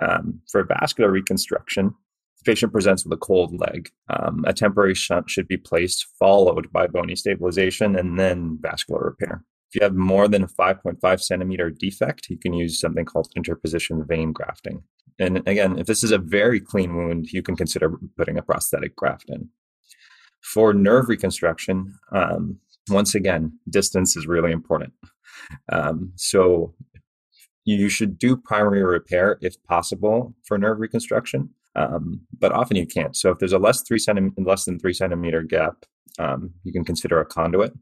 Um, 0.01 0.41
for 0.53 0.63
vascular 0.65 1.11
reconstruction, 1.11 1.95
patient 2.49 2.73
presents 2.73 3.05
with 3.05 3.13
a 3.13 3.19
cold 3.19 3.61
leg. 3.61 3.91
Um, 4.09 4.43
a 4.47 4.55
temporary 4.55 4.95
shunt 4.95 5.29
should 5.29 5.47
be 5.47 5.59
placed, 5.59 6.07
followed 6.19 6.73
by 6.73 6.87
bony 6.87 7.15
stabilization 7.15 7.95
and 7.95 8.19
then 8.19 8.59
vascular 8.63 9.03
repair. 9.03 9.45
If 9.69 9.75
you 9.75 9.85
have 9.85 9.95
more 9.95 10.29
than 10.29 10.45
a 10.45 10.49
5.5 10.49 11.21
centimeter 11.21 11.69
defect, 11.69 12.31
you 12.31 12.39
can 12.39 12.55
use 12.55 12.81
something 12.81 13.05
called 13.05 13.29
interposition 13.37 14.03
vein 14.03 14.33
grafting. 14.33 14.83
And 15.19 15.47
again, 15.47 15.79
if 15.79 15.87
this 15.87 16.03
is 16.03 16.11
a 16.11 16.17
very 16.17 16.59
clean 16.59 16.97
wound, 16.97 17.33
you 17.35 17.43
can 17.43 17.55
consider 17.55 17.99
putting 18.17 18.39
a 18.39 18.43
prosthetic 18.43 18.97
graft 18.97 19.29
in. 19.29 19.51
For 20.41 20.73
nerve 20.73 21.11
reconstruction, 21.11 21.99
um, 22.13 22.61
once 22.89 23.15
again, 23.15 23.59
distance 23.69 24.17
is 24.17 24.27
really 24.27 24.53
important. 24.53 24.95
Um, 25.71 26.13
so 26.17 26.75
you 27.67 27.91
should 27.91 28.19
do 28.19 28.39
primary 28.39 28.83
repair 28.83 29.37
if 29.43 29.63
possible 29.65 30.35
for 30.47 30.57
nerve 30.57 30.79
reconstruction. 30.79 31.51
Um, 31.79 32.21
but 32.39 32.53
often 32.53 32.77
you 32.77 32.87
can't. 32.87 33.17
So 33.17 33.31
if 33.31 33.39
there's 33.39 33.53
a 33.53 33.59
less 33.59 33.83
three 33.83 33.99
centimeter, 33.99 34.35
less 34.43 34.65
than 34.65 34.79
three 34.79 34.93
centimeter 34.93 35.43
gap, 35.43 35.85
um, 36.19 36.51
you 36.65 36.73
can 36.73 36.85
consider 36.85 37.21
a 37.21 37.25
conduit. 37.25 37.73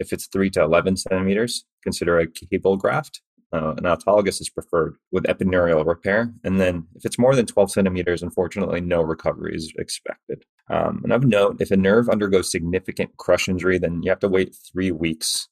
If 0.00 0.12
it's 0.12 0.26
three 0.26 0.50
to 0.50 0.62
11 0.62 0.96
centimeters, 0.96 1.64
consider 1.82 2.18
a 2.18 2.26
cable 2.26 2.76
graft. 2.76 3.20
Uh, 3.52 3.74
an 3.76 3.84
autologous 3.84 4.40
is 4.40 4.50
preferred 4.50 4.96
with 5.12 5.24
epineural 5.24 5.86
repair. 5.86 6.32
And 6.42 6.60
then 6.60 6.88
if 6.96 7.04
it's 7.04 7.20
more 7.20 7.36
than 7.36 7.46
12 7.46 7.70
centimeters, 7.70 8.20
unfortunately, 8.20 8.80
no 8.80 9.00
recovery 9.00 9.54
is 9.54 9.72
expected. 9.78 10.42
Um, 10.68 11.02
and 11.04 11.12
of 11.12 11.24
note, 11.24 11.58
if 11.60 11.70
a 11.70 11.76
nerve 11.76 12.08
undergoes 12.08 12.50
significant 12.50 13.16
crush 13.16 13.48
injury, 13.48 13.78
then 13.78 14.02
you 14.02 14.10
have 14.10 14.18
to 14.20 14.28
wait 14.28 14.56
three 14.72 14.90
weeks 14.90 15.48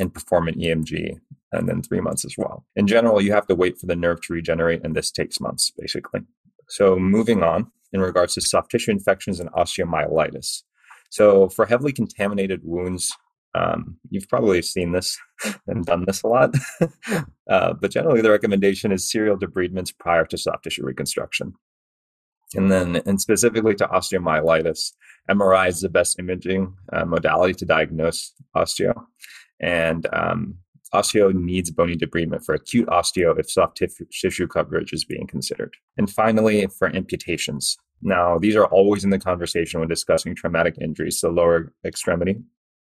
and 0.00 0.12
perform 0.12 0.48
an 0.48 0.54
EMG 0.54 1.18
and 1.52 1.68
then 1.68 1.82
three 1.82 2.00
months 2.00 2.24
as 2.24 2.34
well. 2.36 2.66
In 2.74 2.88
general, 2.88 3.22
you 3.22 3.32
have 3.32 3.46
to 3.46 3.54
wait 3.54 3.78
for 3.78 3.86
the 3.86 3.96
nerve 3.96 4.20
to 4.22 4.32
regenerate, 4.32 4.84
and 4.84 4.96
this 4.96 5.10
takes 5.10 5.40
months, 5.40 5.70
basically. 5.78 6.20
So 6.68 6.96
moving 6.96 7.42
on 7.42 7.70
in 7.92 8.00
regards 8.00 8.34
to 8.34 8.40
soft 8.40 8.70
tissue 8.70 8.90
infections 8.90 9.40
and 9.40 9.50
osteomyelitis. 9.52 10.62
So 11.10 11.48
for 11.48 11.66
heavily 11.66 11.92
contaminated 11.92 12.60
wounds, 12.64 13.12
um, 13.54 13.96
you've 14.10 14.28
probably 14.28 14.60
seen 14.62 14.92
this 14.92 15.18
and 15.66 15.84
done 15.84 16.04
this 16.06 16.22
a 16.22 16.28
lot, 16.28 16.54
uh, 17.50 17.72
but 17.74 17.90
generally 17.90 18.20
the 18.20 18.30
recommendation 18.30 18.92
is 18.92 19.10
serial 19.10 19.36
debridements 19.36 19.92
prior 19.98 20.26
to 20.26 20.38
soft 20.38 20.64
tissue 20.64 20.84
reconstruction. 20.84 21.54
And 22.54 22.70
then, 22.70 22.96
and 23.04 23.20
specifically 23.20 23.74
to 23.74 23.86
osteomyelitis, 23.86 24.92
MRI 25.30 25.68
is 25.68 25.80
the 25.80 25.90
best 25.90 26.18
imaging 26.18 26.74
uh, 26.92 27.04
modality 27.04 27.52
to 27.54 27.66
diagnose 27.66 28.32
osteo. 28.56 29.04
And 29.60 30.06
um, 30.12 30.54
Osteo 30.94 31.34
needs 31.34 31.70
bony 31.70 31.96
debridement 31.96 32.44
for 32.44 32.54
acute 32.54 32.88
osteo 32.88 33.38
if 33.38 33.50
soft 33.50 33.80
tissue 34.10 34.46
coverage 34.46 34.92
is 34.92 35.04
being 35.04 35.26
considered. 35.26 35.74
And 35.96 36.10
finally, 36.10 36.66
for 36.66 36.94
amputations. 36.94 37.76
Now, 38.00 38.38
these 38.38 38.56
are 38.56 38.64
always 38.66 39.04
in 39.04 39.10
the 39.10 39.18
conversation 39.18 39.80
when 39.80 39.88
discussing 39.88 40.34
traumatic 40.34 40.76
injuries 40.80 41.20
to 41.20 41.28
lower 41.28 41.72
extremity. 41.84 42.36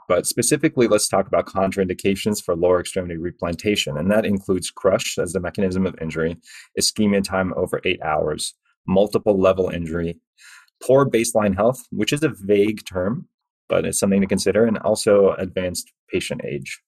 But 0.07 0.25
specifically, 0.25 0.87
let's 0.87 1.07
talk 1.07 1.27
about 1.27 1.45
contraindications 1.45 2.43
for 2.43 2.55
lower 2.55 2.79
extremity 2.79 3.17
replantation. 3.17 3.97
And 3.97 4.11
that 4.11 4.25
includes 4.25 4.71
crush 4.71 5.17
as 5.17 5.33
the 5.33 5.39
mechanism 5.39 5.85
of 5.85 5.95
injury, 6.01 6.37
ischemia 6.79 7.23
time 7.23 7.53
over 7.55 7.79
eight 7.85 8.01
hours, 8.01 8.55
multiple 8.87 9.39
level 9.39 9.69
injury, 9.69 10.19
poor 10.81 11.05
baseline 11.05 11.55
health, 11.55 11.81
which 11.91 12.11
is 12.11 12.23
a 12.23 12.33
vague 12.41 12.83
term, 12.85 13.27
but 13.69 13.85
it's 13.85 13.99
something 13.99 14.21
to 14.21 14.27
consider, 14.27 14.65
and 14.65 14.77
also 14.79 15.33
advanced 15.33 15.91
patient 16.11 16.41
age 16.43 16.81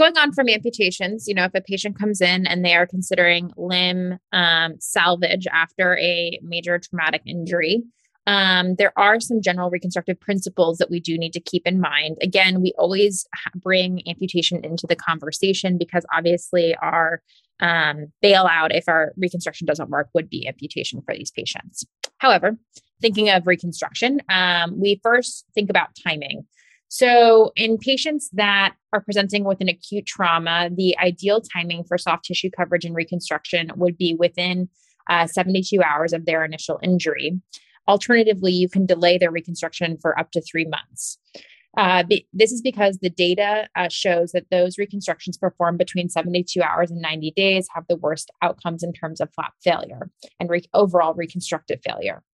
going 0.00 0.16
on 0.16 0.32
from 0.32 0.48
amputations, 0.48 1.28
you 1.28 1.34
know, 1.34 1.44
if 1.44 1.54
a 1.54 1.60
patient 1.60 1.98
comes 1.98 2.22
in 2.22 2.46
and 2.46 2.64
they 2.64 2.74
are 2.74 2.86
considering 2.86 3.52
limb 3.58 4.18
um, 4.32 4.74
salvage 4.80 5.46
after 5.52 5.98
a 5.98 6.40
major 6.42 6.78
traumatic 6.78 7.20
injury, 7.26 7.82
um, 8.26 8.76
there 8.76 8.98
are 8.98 9.20
some 9.20 9.42
general 9.42 9.68
reconstructive 9.68 10.18
principles 10.18 10.78
that 10.78 10.90
we 10.90 11.00
do 11.00 11.18
need 11.18 11.34
to 11.34 11.40
keep 11.40 11.66
in 11.66 11.82
mind. 11.82 12.16
Again, 12.22 12.62
we 12.62 12.72
always 12.78 13.26
bring 13.56 14.02
amputation 14.08 14.64
into 14.64 14.86
the 14.86 14.96
conversation 14.96 15.76
because 15.76 16.06
obviously 16.16 16.74
our 16.76 17.20
um, 17.60 18.06
bailout, 18.24 18.74
if 18.74 18.88
our 18.88 19.12
reconstruction 19.18 19.66
doesn't 19.66 19.90
work, 19.90 20.08
would 20.14 20.30
be 20.30 20.48
amputation 20.48 21.02
for 21.02 21.14
these 21.14 21.30
patients. 21.30 21.84
However, 22.16 22.56
thinking 23.02 23.28
of 23.28 23.46
reconstruction, 23.46 24.22
um, 24.30 24.80
we 24.80 24.98
first 25.02 25.44
think 25.54 25.68
about 25.68 25.90
timing. 26.02 26.46
So, 26.92 27.52
in 27.54 27.78
patients 27.78 28.30
that 28.32 28.74
are 28.92 29.00
presenting 29.00 29.44
with 29.44 29.60
an 29.60 29.68
acute 29.68 30.06
trauma, 30.06 30.70
the 30.74 30.98
ideal 30.98 31.40
timing 31.40 31.84
for 31.84 31.96
soft 31.96 32.24
tissue 32.24 32.50
coverage 32.50 32.84
and 32.84 32.96
reconstruction 32.96 33.70
would 33.76 33.96
be 33.96 34.16
within 34.18 34.68
uh, 35.08 35.28
72 35.28 35.80
hours 35.82 36.12
of 36.12 36.26
their 36.26 36.44
initial 36.44 36.80
injury. 36.82 37.40
Alternatively, 37.86 38.50
you 38.50 38.68
can 38.68 38.86
delay 38.86 39.18
their 39.18 39.30
reconstruction 39.30 39.98
for 40.02 40.18
up 40.18 40.32
to 40.32 40.42
three 40.42 40.66
months. 40.66 41.18
Uh, 41.76 42.02
be, 42.02 42.26
this 42.32 42.50
is 42.50 42.60
because 42.60 42.98
the 42.98 43.10
data 43.10 43.68
uh, 43.76 43.88
shows 43.88 44.32
that 44.32 44.46
those 44.50 44.76
reconstructions 44.76 45.38
performed 45.38 45.78
between 45.78 46.08
72 46.08 46.60
hours 46.60 46.90
and 46.90 47.00
90 47.00 47.30
days 47.36 47.68
have 47.72 47.84
the 47.88 47.96
worst 47.96 48.32
outcomes 48.42 48.82
in 48.82 48.92
terms 48.92 49.20
of 49.20 49.32
flap 49.32 49.52
failure 49.62 50.10
and 50.40 50.50
re- 50.50 50.64
overall 50.74 51.14
reconstructive 51.14 51.78
failure. 51.84 52.24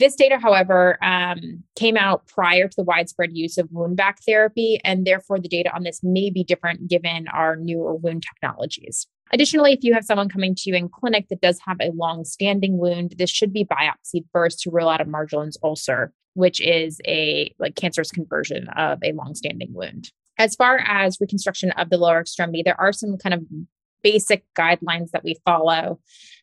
This 0.00 0.14
data, 0.14 0.38
however, 0.38 0.96
um, 1.04 1.62
came 1.76 1.98
out 1.98 2.26
prior 2.26 2.66
to 2.66 2.74
the 2.74 2.82
widespread 2.82 3.36
use 3.36 3.58
of 3.58 3.68
wound 3.70 3.98
vac 3.98 4.22
therapy, 4.24 4.80
and 4.82 5.06
therefore 5.06 5.38
the 5.38 5.46
data 5.46 5.70
on 5.74 5.82
this 5.82 6.00
may 6.02 6.30
be 6.30 6.42
different 6.42 6.88
given 6.88 7.28
our 7.28 7.54
newer 7.54 7.94
wound 7.94 8.24
technologies. 8.26 9.06
Additionally, 9.30 9.74
if 9.74 9.80
you 9.82 9.92
have 9.92 10.06
someone 10.06 10.30
coming 10.30 10.54
to 10.54 10.62
you 10.70 10.74
in 10.74 10.88
clinic 10.88 11.28
that 11.28 11.42
does 11.42 11.60
have 11.66 11.76
a 11.82 11.92
long 11.92 12.24
standing 12.24 12.78
wound, 12.78 13.14
this 13.18 13.28
should 13.28 13.52
be 13.52 13.66
biopsied 13.66 14.24
first 14.32 14.60
to 14.60 14.70
rule 14.70 14.88
out 14.88 15.02
a 15.02 15.04
Marjolin's 15.04 15.58
ulcer, 15.62 16.14
which 16.32 16.62
is 16.62 16.98
a 17.06 17.54
like 17.58 17.76
cancerous 17.76 18.10
conversion 18.10 18.68
of 18.78 19.00
a 19.04 19.12
long 19.12 19.34
standing 19.34 19.74
wound. 19.74 20.10
As 20.38 20.56
far 20.56 20.78
as 20.78 21.18
reconstruction 21.20 21.72
of 21.72 21.90
the 21.90 21.98
lower 21.98 22.20
extremity, 22.20 22.62
there 22.64 22.80
are 22.80 22.94
some 22.94 23.18
kind 23.18 23.34
of 23.34 23.42
basic 24.02 24.44
guidelines 24.58 25.10
that 25.12 25.24
we 25.24 25.36
follow 25.44 26.00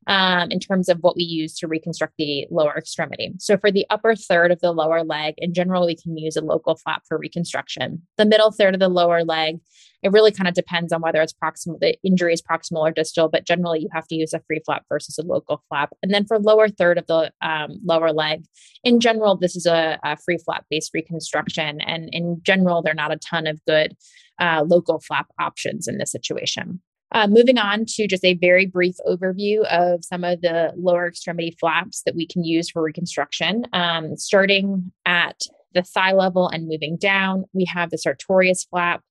um, 0.08 0.50
in 0.52 0.60
terms 0.60 0.88
of 0.90 1.00
what 1.02 1.16
we 1.16 1.24
use 1.24 1.54
to 1.58 1.68
reconstruct 1.68 2.14
the 2.18 2.48
lower 2.50 2.76
extremity. 2.78 3.34
So, 3.40 3.58
for 3.58 3.72
the 3.72 3.86
upper 3.90 4.16
third 4.16 4.52
of 4.52 4.60
the 4.62 4.72
lower 4.72 5.04
leg, 5.04 5.36
in 5.38 5.54
general, 5.54 5.86
we 5.86 5.96
can 5.96 6.18
use 6.18 6.38
a 6.38 6.42
local 6.42 6.76
flap 6.76 7.04
for 7.08 7.18
reconstruction. 7.18 8.02
The 8.18 8.26
middle 8.26 8.52
third 8.52 8.74
of 8.74 8.80
the 8.80 8.90
lower 8.90 9.24
leg, 9.24 9.60
it 10.04 10.12
really 10.12 10.32
kind 10.32 10.48
of 10.48 10.54
depends 10.54 10.94
on 10.94 11.02
whether 11.02 11.22
it's 11.22 11.34
proximal, 11.34 11.80
the 11.80 11.98
injury 12.04 12.34
is 12.34 12.42
proximal 12.42 12.88
or 12.88 12.92
distal, 12.92 13.28
but 13.30 13.46
generally 13.46 13.82
you 13.82 13.90
have 13.92 14.08
to 14.08 14.16
use 14.16 14.34
a 14.34 14.42
free 14.48 14.62
flap 14.66 14.84
versus 14.88 15.18
a 15.18 15.24
local 15.24 15.64
flap. 15.68 15.92
And 16.02 16.14
then 16.14 16.26
for 16.26 16.40
lower 16.40 16.70
third 16.70 16.98
of 16.98 17.08
the 17.08 17.32
um, 17.42 17.80
lower 17.84 18.14
leg, 18.14 18.46
in 18.84 19.00
general, 19.00 19.36
this 19.36 19.56
is 19.56 19.66
a, 19.66 20.00
a 20.04 20.16
free 20.18 20.38
flap 20.38 20.66
based 20.70 20.92
reconstruction. 20.94 21.82
And 21.82 22.10
in 22.14 22.40
general, 22.44 22.82
there 22.82 22.92
are 22.92 22.96
not 22.96 23.14
a 23.14 23.18
ton 23.18 23.48
of 23.48 23.60
good 23.66 23.96
uh, 24.40 24.64
local 24.66 25.00
flap 25.00 25.28
options 25.40 25.88
in 25.88 25.98
this 25.98 26.12
situation. 26.12 26.82
Uh, 27.14 27.28
moving 27.28 27.58
on 27.58 27.86
to 27.86 28.06
just 28.06 28.26
a 28.26 28.34
very 28.34 28.66
brief 28.66 28.96
overview 29.08 29.64
of 29.66 30.04
some 30.04 30.24
of 30.24 30.42
the 30.42 30.74
lower 30.76 31.08
extremity 31.08 31.56
flaps 31.60 32.02
that 32.06 32.16
we 32.16 32.28
can 32.28 32.44
use 32.44 32.70
for 32.70 32.82
reconstruction. 32.82 33.66
Um, 33.72 34.18
starting 34.18 34.92
at 35.06 35.42
the 35.74 35.84
thigh 35.84 36.12
level 36.12 36.50
and 36.50 36.68
moving 36.68 36.98
down, 36.98 37.46
we 37.54 37.66
have 37.66 37.92
the 37.92 37.98
sartorius 37.98 38.66
flap. 38.66 39.02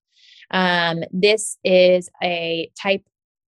Um, 0.51 1.05
this 1.11 1.59
is 1.65 2.11
a 2.23 2.71
type 2.81 3.03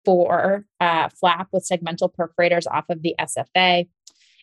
four 0.05 0.65
uh, 0.81 1.09
flap 1.09 1.49
with 1.53 1.69
segmental 1.69 2.11
perforators 2.15 2.67
off 2.71 2.85
of 2.89 3.03
the 3.03 3.15
SFA. 3.21 3.89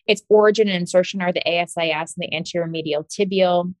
Its 0.06 0.22
origin 0.28 0.68
and 0.68 0.76
insertion 0.76 1.22
are 1.22 1.32
the 1.32 1.46
ASIS 1.48 2.14
and 2.16 2.18
the 2.18 2.34
anterior 2.34 2.66
medial 2.66 3.04
tibial, 3.04 3.74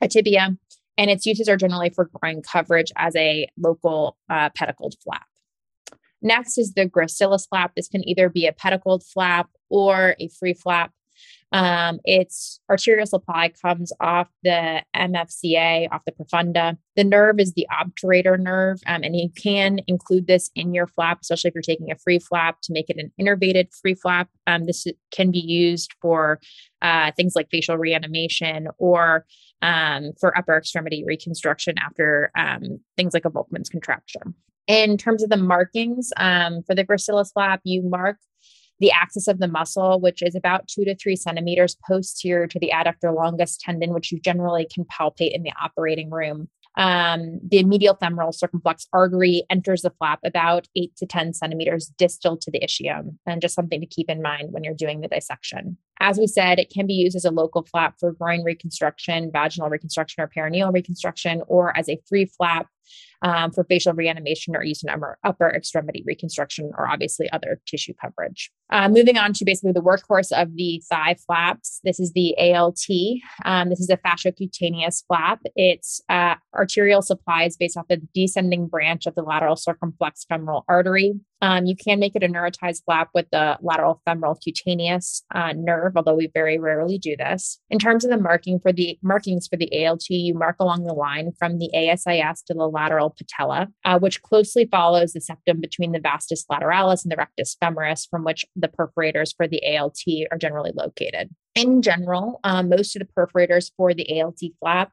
uh, 0.00 0.08
tibia, 0.08 0.56
and 0.96 1.10
its 1.10 1.26
uses 1.26 1.48
are 1.48 1.58
generally 1.58 1.90
for 1.90 2.10
groin 2.14 2.40
coverage 2.40 2.90
as 2.96 3.14
a 3.14 3.46
local 3.58 4.16
uh, 4.30 4.48
pedicled 4.54 4.94
flap. 5.04 5.26
Next 6.26 6.58
is 6.58 6.72
the 6.74 6.86
gracilis 6.86 7.48
flap. 7.48 7.76
This 7.76 7.86
can 7.86 8.06
either 8.06 8.28
be 8.28 8.46
a 8.46 8.52
pedicled 8.52 9.04
flap 9.04 9.48
or 9.70 10.16
a 10.18 10.26
free 10.40 10.54
flap. 10.54 10.90
Um, 11.52 12.00
its 12.04 12.58
arterial 12.68 13.06
supply 13.06 13.52
comes 13.62 13.92
off 14.00 14.26
the 14.42 14.82
MFCA, 14.96 15.86
off 15.92 16.02
the 16.04 16.10
profunda. 16.10 16.76
The 16.96 17.04
nerve 17.04 17.38
is 17.38 17.52
the 17.52 17.68
obturator 17.70 18.36
nerve, 18.40 18.80
um, 18.88 19.04
and 19.04 19.14
you 19.14 19.30
can 19.40 19.78
include 19.86 20.26
this 20.26 20.50
in 20.56 20.74
your 20.74 20.88
flap, 20.88 21.20
especially 21.22 21.50
if 21.50 21.54
you're 21.54 21.62
taking 21.62 21.92
a 21.92 21.96
free 21.96 22.18
flap 22.18 22.60
to 22.64 22.72
make 22.72 22.90
it 22.90 22.98
an 22.98 23.12
innervated 23.20 23.72
free 23.80 23.94
flap. 23.94 24.28
Um, 24.48 24.64
this 24.64 24.84
can 25.12 25.30
be 25.30 25.38
used 25.38 25.94
for 26.02 26.40
uh, 26.82 27.12
things 27.16 27.36
like 27.36 27.50
facial 27.52 27.78
reanimation 27.78 28.66
or 28.78 29.26
um, 29.62 30.10
for 30.18 30.36
upper 30.36 30.56
extremity 30.56 31.04
reconstruction 31.06 31.76
after 31.78 32.32
um, 32.36 32.80
things 32.96 33.14
like 33.14 33.24
a 33.24 33.30
Volkmann's 33.30 33.68
contracture. 33.68 34.34
In 34.66 34.96
terms 34.96 35.22
of 35.22 35.30
the 35.30 35.36
markings 35.36 36.12
um, 36.16 36.62
for 36.66 36.74
the 36.74 36.84
gracilis 36.84 37.32
flap, 37.32 37.60
you 37.64 37.82
mark 37.82 38.18
the 38.78 38.90
axis 38.90 39.28
of 39.28 39.38
the 39.38 39.48
muscle, 39.48 40.00
which 40.00 40.22
is 40.22 40.34
about 40.34 40.68
two 40.68 40.84
to 40.84 40.94
three 40.94 41.16
centimeters 41.16 41.76
posterior 41.86 42.46
to 42.46 42.58
the 42.58 42.72
adductor 42.74 43.14
longus 43.14 43.56
tendon, 43.56 43.94
which 43.94 44.12
you 44.12 44.20
generally 44.20 44.66
can 44.72 44.84
palpate 44.84 45.34
in 45.34 45.42
the 45.42 45.52
operating 45.62 46.10
room. 46.10 46.48
Um, 46.76 47.40
the 47.42 47.64
medial 47.64 47.96
femoral 47.96 48.32
circumflex 48.32 48.86
artery 48.92 49.44
enters 49.48 49.82
the 49.82 49.90
flap 49.90 50.20
about 50.24 50.68
eight 50.76 50.94
to 50.96 51.06
10 51.06 51.32
centimeters 51.32 51.86
distal 51.96 52.36
to 52.36 52.50
the 52.50 52.60
ischium, 52.60 53.16
and 53.24 53.40
just 53.40 53.54
something 53.54 53.80
to 53.80 53.86
keep 53.86 54.10
in 54.10 54.20
mind 54.20 54.52
when 54.52 54.62
you're 54.62 54.74
doing 54.74 55.00
the 55.00 55.08
dissection. 55.08 55.78
As 56.00 56.18
we 56.18 56.26
said, 56.26 56.58
it 56.58 56.70
can 56.70 56.86
be 56.86 56.94
used 56.94 57.16
as 57.16 57.24
a 57.24 57.30
local 57.30 57.62
flap 57.62 57.94
for 57.98 58.12
groin 58.12 58.44
reconstruction, 58.44 59.30
vaginal 59.32 59.70
reconstruction, 59.70 60.22
or 60.22 60.28
perineal 60.28 60.72
reconstruction, 60.72 61.42
or 61.46 61.76
as 61.76 61.88
a 61.88 62.00
free 62.08 62.26
flap 62.26 62.68
um, 63.22 63.50
for 63.50 63.64
facial 63.64 63.92
reanimation 63.92 64.54
or 64.54 64.62
use 64.62 64.82
in 64.82 64.90
upper, 64.90 65.18
upper 65.24 65.48
extremity 65.48 66.02
reconstruction 66.06 66.70
or 66.76 66.88
obviously 66.88 67.30
other 67.30 67.60
tissue 67.66 67.94
coverage. 68.00 68.50
Uh, 68.70 68.88
moving 68.88 69.16
on 69.16 69.32
to 69.32 69.44
basically 69.44 69.72
the 69.72 69.82
workhorse 69.82 70.32
of 70.32 70.54
the 70.56 70.82
thigh 70.88 71.16
flaps. 71.26 71.80
This 71.84 72.00
is 72.00 72.12
the 72.12 72.34
ALT. 72.38 72.84
Um, 73.44 73.70
this 73.70 73.80
is 73.80 73.90
a 73.90 73.96
fasciocutaneous 73.96 75.04
flap. 75.06 75.40
Its 75.54 76.00
uh, 76.08 76.34
arterial 76.54 77.02
supply 77.02 77.44
is 77.44 77.56
based 77.56 77.76
off 77.76 77.88
the 77.88 78.02
descending 78.14 78.66
branch 78.66 79.06
of 79.06 79.14
the 79.14 79.22
lateral 79.22 79.56
circumflex 79.56 80.24
femoral 80.24 80.64
artery. 80.68 81.14
Um, 81.42 81.66
you 81.66 81.76
can 81.76 82.00
make 82.00 82.16
it 82.16 82.22
a 82.22 82.28
neurotized 82.28 82.84
flap 82.84 83.10
with 83.14 83.26
the 83.30 83.58
lateral 83.60 84.00
femoral 84.06 84.36
cutaneous 84.36 85.22
uh, 85.34 85.52
nerve, 85.54 85.92
although 85.96 86.14
we 86.14 86.30
very 86.32 86.58
rarely 86.58 86.98
do 86.98 87.16
this. 87.16 87.58
In 87.70 87.78
terms 87.78 88.04
of 88.04 88.10
the 88.10 88.16
marking 88.16 88.58
for 88.58 88.72
the 88.72 88.98
markings 89.02 89.46
for 89.46 89.56
the 89.56 89.86
ALT, 89.86 90.08
you 90.08 90.34
mark 90.34 90.56
along 90.60 90.84
the 90.84 90.94
line 90.94 91.32
from 91.38 91.58
the 91.58 91.70
ASIS 91.74 92.42
to 92.44 92.54
the 92.54 92.66
lateral 92.66 93.14
patella, 93.16 93.68
uh, 93.84 93.98
which 93.98 94.22
closely 94.22 94.66
follows 94.70 95.12
the 95.12 95.20
septum 95.20 95.60
between 95.60 95.92
the 95.92 96.00
vastus 96.00 96.46
lateralis 96.50 97.04
and 97.04 97.12
the 97.12 97.16
rectus 97.16 97.56
femoris, 97.62 98.08
from 98.08 98.24
which 98.24 98.44
the 98.54 98.68
perforators 98.68 99.34
for 99.36 99.46
the 99.46 99.60
ALT 99.76 100.00
are 100.30 100.38
generally 100.38 100.72
located. 100.74 101.28
In 101.54 101.82
general, 101.82 102.40
um, 102.44 102.68
most 102.68 102.96
of 102.96 103.00
the 103.00 103.12
perforators 103.14 103.70
for 103.76 103.92
the 103.94 104.20
ALT 104.20 104.40
flap 104.58 104.92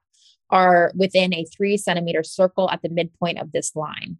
are 0.49 0.91
within 0.95 1.33
a 1.33 1.45
three 1.45 1.77
centimeter 1.77 2.23
circle 2.23 2.69
at 2.69 2.81
the 2.81 2.89
midpoint 2.89 3.39
of 3.39 3.51
this 3.51 3.75
line. 3.75 4.17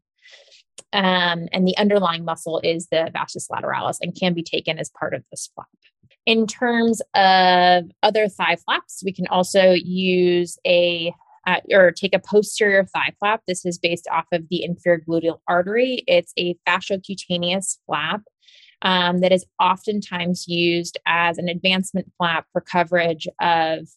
Um, 0.92 1.48
and 1.52 1.68
the 1.68 1.78
underlying 1.78 2.24
muscle 2.24 2.60
is 2.64 2.88
the 2.92 3.10
vastus 3.12 3.48
lateralis 3.52 3.98
and 4.02 4.16
can 4.16 4.34
be 4.34 4.44
taken 4.44 4.78
as 4.78 4.90
part 4.90 5.14
of 5.14 5.24
this 5.32 5.50
flap. 5.56 5.68
In 6.26 6.48
terms 6.48 7.02
of 7.16 7.86
other 8.02 8.30
thigh 8.30 8.56
flaps, 8.56 9.02
we 9.04 9.12
can 9.12 9.28
also 9.28 9.72
use 9.72 10.58
a 10.66 11.14
uh, 11.46 11.60
or 11.72 11.92
take 11.92 12.16
a 12.16 12.20
posterior 12.20 12.86
thigh 12.86 13.12
flap. 13.20 13.42
This 13.48 13.66
is 13.66 13.78
based 13.78 14.08
off 14.10 14.26
of 14.32 14.48
the 14.50 14.64
inferior 14.64 15.04
gluteal 15.06 15.40
artery. 15.48 16.04
It's 16.08 16.32
a 16.38 16.56
fasciocutaneous 16.68 17.80
flap 17.86 18.22
um, 18.82 19.20
that 19.20 19.32
is 19.32 19.46
oftentimes 19.60 20.48
used 20.48 20.98
as 21.06 21.38
an 21.38 21.50
advancement 21.50 22.12
flap 22.18 22.46
for 22.54 22.62
coverage 22.62 23.28
of 23.42 23.88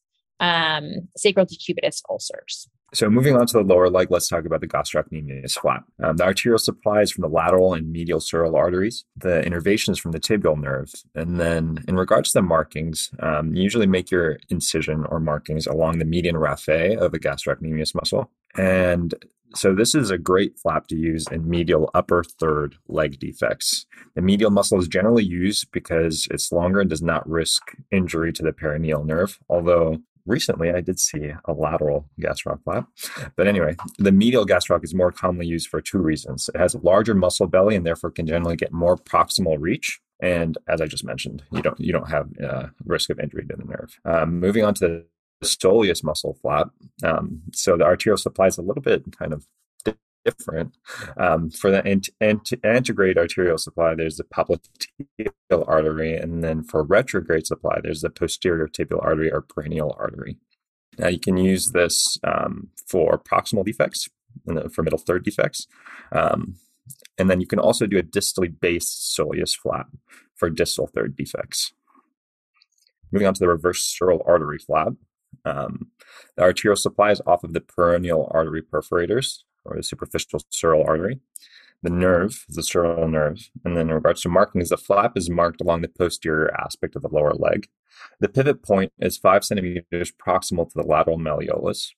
um, 0.41 1.09
sacral 1.17 1.47
decubitus 1.47 2.03
ulcers. 2.09 2.69
So 2.95 3.11
moving 3.11 3.37
on 3.37 3.47
to 3.47 3.53
the 3.59 3.65
lower 3.65 3.91
leg, 3.91 4.11
let's 4.11 4.29
talk 4.29 4.45
about 4.45 4.61
the 4.61 4.69
gastrocnemius 4.69 5.59
flap. 5.59 5.85
Um, 6.03 6.17
the 6.17 6.25
arterial 6.25 6.59
supply 6.59 7.03
is 7.03 7.11
from 7.11 7.23
the 7.23 7.29
lateral 7.29 7.75
and 7.75 7.91
medial 7.91 8.21
sural 8.21 8.55
arteries. 8.55 9.05
The 9.17 9.45
innervation 9.45 9.93
is 9.93 9.99
from 9.99 10.13
the 10.13 10.21
tibial 10.21 10.59
nerve. 10.59 10.93
And 11.15 11.41
then 11.41 11.85
in 11.89 11.97
regards 11.97 12.31
to 12.33 12.39
the 12.39 12.43
markings, 12.43 13.11
um, 13.21 13.55
you 13.55 13.63
usually 13.63 13.87
make 13.87 14.11
your 14.11 14.39
incision 14.51 15.05
or 15.09 15.19
markings 15.19 15.67
along 15.67 15.99
the 15.99 16.05
median 16.05 16.37
raphe 16.37 16.97
of 16.97 17.13
the 17.13 17.19
gastrocnemius 17.19 17.95
muscle. 17.95 18.31
And 18.57 19.15
so 19.55 19.75
this 19.75 19.95
is 19.95 20.11
a 20.11 20.19
great 20.19 20.59
flap 20.59 20.87
to 20.89 20.97
use 20.97 21.27
in 21.31 21.49
medial 21.49 21.91
upper 21.95 22.23
third 22.23 22.77
leg 22.89 23.19
defects. 23.19 23.87
The 24.15 24.23
medial 24.23 24.51
muscle 24.51 24.79
is 24.79 24.89
generally 24.89 25.25
used 25.25 25.71
because 25.73 26.29
it's 26.31 26.53
longer 26.53 26.81
and 26.81 26.91
does 26.91 27.03
not 27.03 27.29
risk 27.29 27.63
injury 27.91 28.33
to 28.35 28.43
the 28.43 28.53
peroneal 28.53 29.05
nerve, 29.05 29.39
although 29.49 29.99
recently 30.27 30.71
I 30.71 30.81
did 30.81 30.99
see 30.99 31.33
a 31.45 31.53
lateral 31.53 32.09
gastroc 32.21 32.63
flap. 32.65 32.89
But 33.37 33.47
anyway, 33.47 33.77
the 33.99 34.13
medial 34.13 34.47
gastroc 34.47 34.85
is 34.85 34.95
more 34.95 35.13
commonly 35.13 35.47
used 35.47 35.69
for 35.69 35.81
two 35.81 35.99
reasons. 35.99 36.51
It 36.55 36.59
has 36.59 36.75
a 36.75 36.79
larger 36.79 37.15
muscle 37.15 37.47
belly 37.47 37.77
and 37.77 37.87
therefore 37.87 38.11
can 38.11 38.27
generally 38.27 38.57
get 38.57 38.73
more 38.73 38.97
proximal 38.97 39.57
reach. 39.59 40.01
And 40.21 40.57
as 40.69 40.81
I 40.81 40.87
just 40.87 41.05
mentioned, 41.05 41.43
you 41.53 41.63
don't 41.63 41.79
you 41.79 41.93
don't 41.93 42.11
have 42.11 42.29
uh, 42.43 42.67
risk 42.85 43.11
of 43.11 43.21
injury 43.21 43.47
to 43.47 43.57
the 43.57 43.65
nerve. 43.65 43.99
Um, 44.05 44.41
moving 44.41 44.65
on 44.65 44.75
to 44.75 44.89
the 44.89 45.07
soleus 45.47 46.03
muscle 46.03 46.39
flap. 46.41 46.71
Um, 47.03 47.43
so 47.53 47.77
the 47.77 47.85
arterial 47.85 48.17
supply 48.17 48.47
is 48.47 48.57
a 48.57 48.63
little 48.63 48.83
bit 48.83 49.05
kind 49.17 49.33
of 49.33 49.47
different. 50.27 50.77
Um, 51.17 51.51
for 51.51 51.71
the 51.71 51.87
ant- 51.87 52.11
ant- 52.21 52.61
antegrade 52.65 53.17
arterial 53.17 53.59
supply, 53.59 53.95
there's 53.95 54.17
the 54.17 54.25
popliteal 54.25 55.65
artery, 55.67 56.17
and 56.17 56.43
then 56.43 56.63
for 56.63 56.83
retrograde 56.83 57.47
supply, 57.47 57.79
there's 57.83 58.03
the 58.03 58.11
posterior 58.11 58.67
tibial 58.67 59.03
artery 59.03 59.31
or 59.31 59.43
peroneal 59.43 59.95
artery. 59.99 60.37
Now 60.99 61.09
you 61.09 61.21
can 61.21 61.37
use 61.37 61.73
this 61.73 62.19
um, 62.25 62.69
for 62.87 63.19
proximal 63.19 63.65
defects, 63.65 64.09
and 64.47 64.73
for 64.75 64.83
middle 64.83 64.99
third 64.99 65.25
defects, 65.25 65.67
um, 66.13 66.57
and 67.19 67.31
then 67.31 67.41
you 67.41 67.47
can 67.47 67.59
also 67.59 67.87
do 67.87 67.99
a 67.99 68.03
distally 68.03 68.53
based 68.61 69.17
soleus 69.17 69.57
flap 69.57 69.89
for 70.35 70.51
distal 70.51 70.87
third 70.87 71.17
defects. 71.17 71.73
Moving 73.13 73.29
on 73.29 73.35
to 73.35 73.41
the 73.41 73.49
reverse 73.49 73.83
sural 73.83 74.23
artery 74.27 74.59
flap. 74.59 74.95
Um, 75.45 75.91
the 76.37 76.43
arterial 76.43 76.77
supply 76.77 77.11
is 77.13 77.23
off 77.27 77.45
of 77.45 77.53
the 77.53 77.61
peroneal 77.61 78.29
artery 78.35 78.63
perforators, 78.63 79.45
or 79.67 79.77
the 79.77 79.83
superficial 79.83 80.41
sural 80.53 80.87
artery. 80.87 81.21
The 81.83 81.91
nerve 81.91 82.45
the 82.49 82.63
sural 82.63 83.09
nerve. 83.11 83.51
And 83.65 83.77
then 83.77 83.89
in 83.89 83.95
regards 83.95 84.23
to 84.23 84.29
markings, 84.29 84.71
the 84.71 84.77
flap 84.77 85.17
is 85.17 85.29
marked 85.31 85.61
along 85.61 85.83
the 85.83 85.89
posterior 85.89 86.53
aspect 86.59 86.97
of 86.97 87.03
the 87.03 87.09
lower 87.09 87.35
leg. 87.35 87.69
The 88.21 88.29
pivot 88.29 88.63
point 88.63 88.93
is 88.99 89.17
five 89.17 89.45
centimeters 89.45 90.13
proximal 90.13 90.71
to 90.71 90.75
the 90.75 90.87
lateral 90.87 91.19
malleolus. 91.19 91.93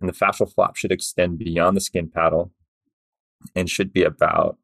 And 0.00 0.08
the 0.08 0.14
fascial 0.14 0.52
flap 0.52 0.76
should 0.76 0.92
extend 0.92 1.38
beyond 1.38 1.76
the 1.76 1.80
skin 1.80 2.08
paddle 2.08 2.52
and 3.54 3.68
should 3.68 3.92
be 3.92 4.02
about 4.02 4.58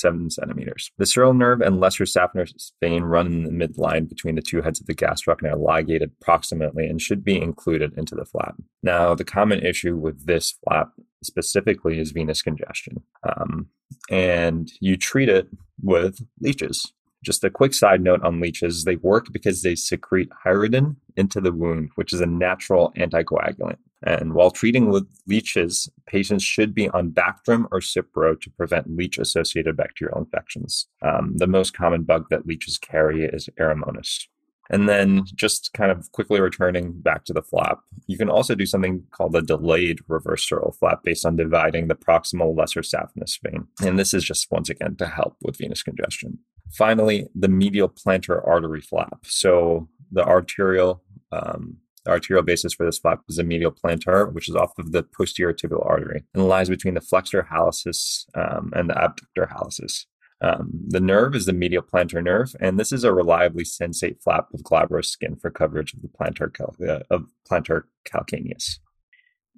seven 0.00 0.30
centimeters. 0.30 0.90
The 0.98 1.04
sural 1.04 1.36
nerve 1.36 1.60
and 1.60 1.80
lesser 1.80 2.04
saphenous 2.04 2.72
vein 2.80 3.02
run 3.02 3.26
in 3.26 3.44
the 3.44 3.66
midline 3.66 4.08
between 4.08 4.34
the 4.34 4.42
two 4.42 4.62
heads 4.62 4.80
of 4.80 4.86
the 4.86 4.94
gastroc 4.94 5.38
and 5.42 5.52
are 5.52 5.56
ligated 5.56 6.18
proximately 6.20 6.86
and 6.86 7.00
should 7.00 7.24
be 7.24 7.40
included 7.40 7.96
into 7.96 8.14
the 8.14 8.24
flap. 8.24 8.56
Now, 8.82 9.14
the 9.14 9.24
common 9.24 9.64
issue 9.64 9.96
with 9.96 10.26
this 10.26 10.54
flap 10.64 10.90
specifically 11.22 11.98
is 11.98 12.12
venous 12.12 12.42
congestion. 12.42 13.02
Um, 13.28 13.68
and 14.10 14.70
you 14.80 14.96
treat 14.96 15.28
it 15.28 15.48
with 15.82 16.20
leeches. 16.40 16.92
Just 17.24 17.42
a 17.44 17.50
quick 17.50 17.74
side 17.74 18.00
note 18.00 18.22
on 18.22 18.40
leeches 18.40 18.84
they 18.84 18.96
work 18.96 19.26
because 19.32 19.62
they 19.62 19.74
secrete 19.74 20.30
hirudin 20.44 20.96
into 21.16 21.40
the 21.40 21.52
wound, 21.52 21.90
which 21.96 22.12
is 22.12 22.20
a 22.20 22.26
natural 22.26 22.92
anticoagulant. 22.96 23.78
And 24.04 24.34
while 24.34 24.50
treating 24.50 24.90
with 24.90 25.08
leeches, 25.26 25.90
patients 26.06 26.44
should 26.44 26.74
be 26.74 26.88
on 26.90 27.10
Bactrim 27.10 27.66
or 27.72 27.80
Cipro 27.80 28.40
to 28.40 28.50
prevent 28.50 28.96
leech 28.96 29.18
associated 29.18 29.76
bacterial 29.76 30.18
infections. 30.18 30.86
Um, 31.02 31.34
the 31.36 31.48
most 31.48 31.76
common 31.76 32.04
bug 32.04 32.26
that 32.30 32.46
leeches 32.46 32.78
carry 32.78 33.24
is 33.24 33.48
Aeromonas. 33.58 34.26
And 34.70 34.88
then 34.88 35.24
just 35.34 35.72
kind 35.72 35.90
of 35.90 36.12
quickly 36.12 36.40
returning 36.40 36.92
back 36.92 37.24
to 37.24 37.32
the 37.32 37.42
flap, 37.42 37.80
you 38.06 38.18
can 38.18 38.28
also 38.28 38.54
do 38.54 38.66
something 38.66 39.02
called 39.12 39.34
a 39.34 39.42
delayed 39.42 40.00
reverse 40.08 40.46
sural 40.46 40.76
flap 40.76 41.02
based 41.02 41.24
on 41.24 41.36
dividing 41.36 41.88
the 41.88 41.94
proximal 41.94 42.56
lesser 42.56 42.82
saphenous 42.82 43.38
vein. 43.42 43.66
And 43.82 43.98
this 43.98 44.12
is 44.12 44.24
just 44.24 44.50
once 44.50 44.68
again 44.68 44.96
to 44.96 45.06
help 45.06 45.36
with 45.42 45.56
venous 45.56 45.82
congestion. 45.82 46.38
Finally, 46.70 47.28
the 47.34 47.48
medial 47.48 47.88
plantar 47.88 48.46
artery 48.46 48.82
flap. 48.82 49.24
So 49.24 49.88
the 50.12 50.22
arterial 50.22 51.02
um, 51.32 51.78
The 52.08 52.14
arterial 52.14 52.42
basis 52.42 52.72
for 52.72 52.86
this 52.86 52.98
flap 52.98 53.20
is 53.28 53.36
the 53.36 53.44
medial 53.44 53.70
plantar, 53.70 54.32
which 54.32 54.48
is 54.48 54.56
off 54.56 54.78
of 54.78 54.92
the 54.92 55.02
posterior 55.02 55.52
tibial 55.52 55.84
artery 55.86 56.24
and 56.32 56.48
lies 56.48 56.70
between 56.70 56.94
the 56.94 57.02
flexor 57.02 57.46
hallucis 57.52 58.24
um, 58.34 58.72
and 58.74 58.88
the 58.88 58.94
abductor 58.94 59.46
hallucis. 59.52 60.06
Um, 60.40 60.70
the 60.86 61.00
nerve 61.00 61.34
is 61.34 61.44
the 61.44 61.52
medial 61.52 61.82
plantar 61.82 62.24
nerve, 62.24 62.56
and 62.62 62.80
this 62.80 62.92
is 62.92 63.04
a 63.04 63.12
reliably 63.12 63.64
sensate 63.64 64.22
flap 64.22 64.46
of 64.54 64.62
glabrous 64.62 65.10
skin 65.10 65.36
for 65.36 65.50
coverage 65.50 65.92
of 65.92 66.00
the 66.00 66.08
plantar 66.08 66.50
cal- 66.50 66.74
uh, 66.82 67.00
of 67.10 67.26
plantar 67.46 67.82
calcaneus. 68.10 68.78